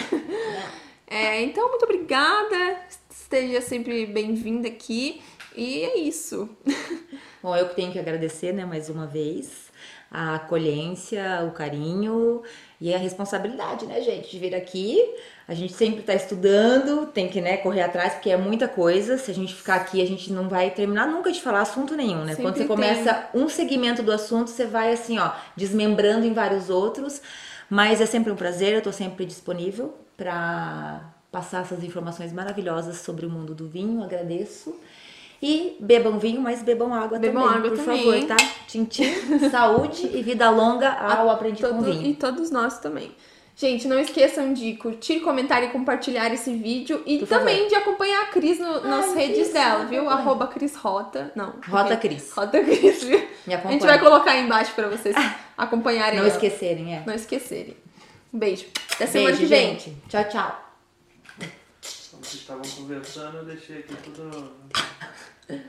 É, 1.11 1.41
então, 1.41 1.67
muito 1.67 1.83
obrigada. 1.83 2.77
Esteja 3.09 3.59
sempre 3.59 4.05
bem-vinda 4.05 4.69
aqui. 4.69 5.21
E 5.53 5.83
é 5.83 5.97
isso. 5.97 6.49
Bom, 7.43 7.53
eu 7.53 7.67
que 7.67 7.75
tenho 7.75 7.91
que 7.91 7.99
agradecer, 7.99 8.53
né, 8.53 8.63
mais 8.63 8.87
uma 8.87 9.05
vez, 9.05 9.69
a 10.09 10.35
acolhência, 10.35 11.43
o 11.45 11.51
carinho 11.51 12.43
e 12.79 12.93
a 12.93 12.97
responsabilidade, 12.97 13.85
né, 13.87 13.99
gente, 13.99 14.31
de 14.31 14.39
vir 14.39 14.55
aqui. 14.55 15.03
A 15.49 15.53
gente 15.53 15.73
sempre 15.73 16.01
tá 16.01 16.13
estudando, 16.13 17.07
tem 17.07 17.27
que, 17.27 17.41
né, 17.41 17.57
correr 17.57 17.81
atrás, 17.81 18.13
porque 18.13 18.29
é 18.29 18.37
muita 18.37 18.69
coisa. 18.69 19.17
Se 19.17 19.31
a 19.31 19.33
gente 19.33 19.53
ficar 19.53 19.75
aqui, 19.75 20.01
a 20.01 20.07
gente 20.07 20.31
não 20.31 20.47
vai 20.47 20.71
terminar 20.71 21.07
nunca 21.07 21.29
de 21.29 21.41
falar 21.41 21.59
assunto 21.59 21.93
nenhum, 21.93 22.23
né? 22.23 22.35
Sempre 22.35 22.43
Quando 22.43 22.53
você 22.53 22.59
tem. 22.59 22.67
começa 22.67 23.29
um 23.33 23.49
segmento 23.49 24.01
do 24.01 24.13
assunto, 24.13 24.49
você 24.49 24.65
vai, 24.65 24.93
assim, 24.93 25.19
ó, 25.19 25.31
desmembrando 25.57 26.25
em 26.25 26.31
vários 26.31 26.69
outros. 26.69 27.21
Mas 27.71 28.01
é 28.01 28.05
sempre 28.05 28.29
um 28.29 28.35
prazer, 28.35 28.73
eu 28.73 28.81
tô 28.81 28.91
sempre 28.91 29.25
disponível 29.25 29.95
para 30.17 30.99
passar 31.31 31.61
essas 31.61 31.81
informações 31.85 32.33
maravilhosas 32.33 32.97
sobre 32.97 33.25
o 33.25 33.29
mundo 33.29 33.55
do 33.55 33.65
vinho. 33.69 34.03
Agradeço. 34.03 34.75
E 35.41 35.77
bebam 35.79 36.19
vinho, 36.19 36.41
mas 36.41 36.61
bebam 36.61 36.93
água 36.93 37.17
Bebam 37.17 37.41
também, 37.41 37.57
água 37.57 37.69
por 37.71 37.77
também, 37.79 38.21
favor, 38.21 38.27
tá? 38.27 38.45
Tintim, 38.67 39.05
saúde 39.49 40.05
e 40.13 40.21
vida 40.21 40.49
longa 40.49 40.91
ao 40.91 41.29
Aprendi 41.29 41.63
com 41.63 41.69
Todo- 41.69 41.83
Vinho. 41.85 42.05
E 42.07 42.13
todos 42.13 42.51
nós 42.51 42.77
também. 42.79 43.09
Gente, 43.61 43.87
não 43.87 43.99
esqueçam 43.99 44.53
de 44.53 44.73
curtir, 44.73 45.19
comentar 45.19 45.63
e 45.63 45.67
compartilhar 45.67 46.33
esse 46.33 46.51
vídeo 46.51 47.03
e 47.05 47.19
Por 47.19 47.27
também 47.27 47.57
favor. 47.57 47.69
de 47.69 47.75
acompanhar 47.75 48.23
a 48.23 48.25
Cris 48.25 48.57
no- 48.57 48.81
nas 48.81 49.09
Ai, 49.09 49.15
redes 49.15 49.37
isso, 49.43 49.53
dela, 49.53 49.85
viu? 49.85 49.99
acompanha. 49.99 50.19
Arroba 50.19 50.47
Cris 50.47 50.75
Rota. 50.75 51.31
Não. 51.35 51.53
Rota 51.69 51.89
porque- 51.95 52.07
Cris. 52.07 52.31
Rota 52.33 52.59
Cris, 52.63 53.03
viu? 53.03 53.27
A 53.47 53.71
gente 53.71 53.85
vai 53.85 53.99
colocar 53.99 54.31
aí 54.31 54.43
embaixo 54.45 54.73
pra 54.73 54.87
vocês 54.87 55.15
acompanharem 55.55 56.17
Não 56.17 56.25
ela. 56.25 56.33
esquecerem, 56.33 56.95
é. 56.95 57.03
Não 57.05 57.13
esquecerem. 57.13 57.77
Um 58.33 58.39
beijo. 58.39 58.65
Até 58.95 59.05
semana 59.05 59.29
Beijo, 59.35 59.41
que 59.43 59.45
vem. 59.47 59.69
gente. 59.79 59.95
Tchau, 60.09 60.23
tchau. 60.27 60.73
Vocês 61.79 62.41
estavam 62.41 62.63
conversando, 62.63 63.37
eu 63.37 63.45
deixei 63.45 63.77
aqui 63.79 63.93
tudo 64.03 64.53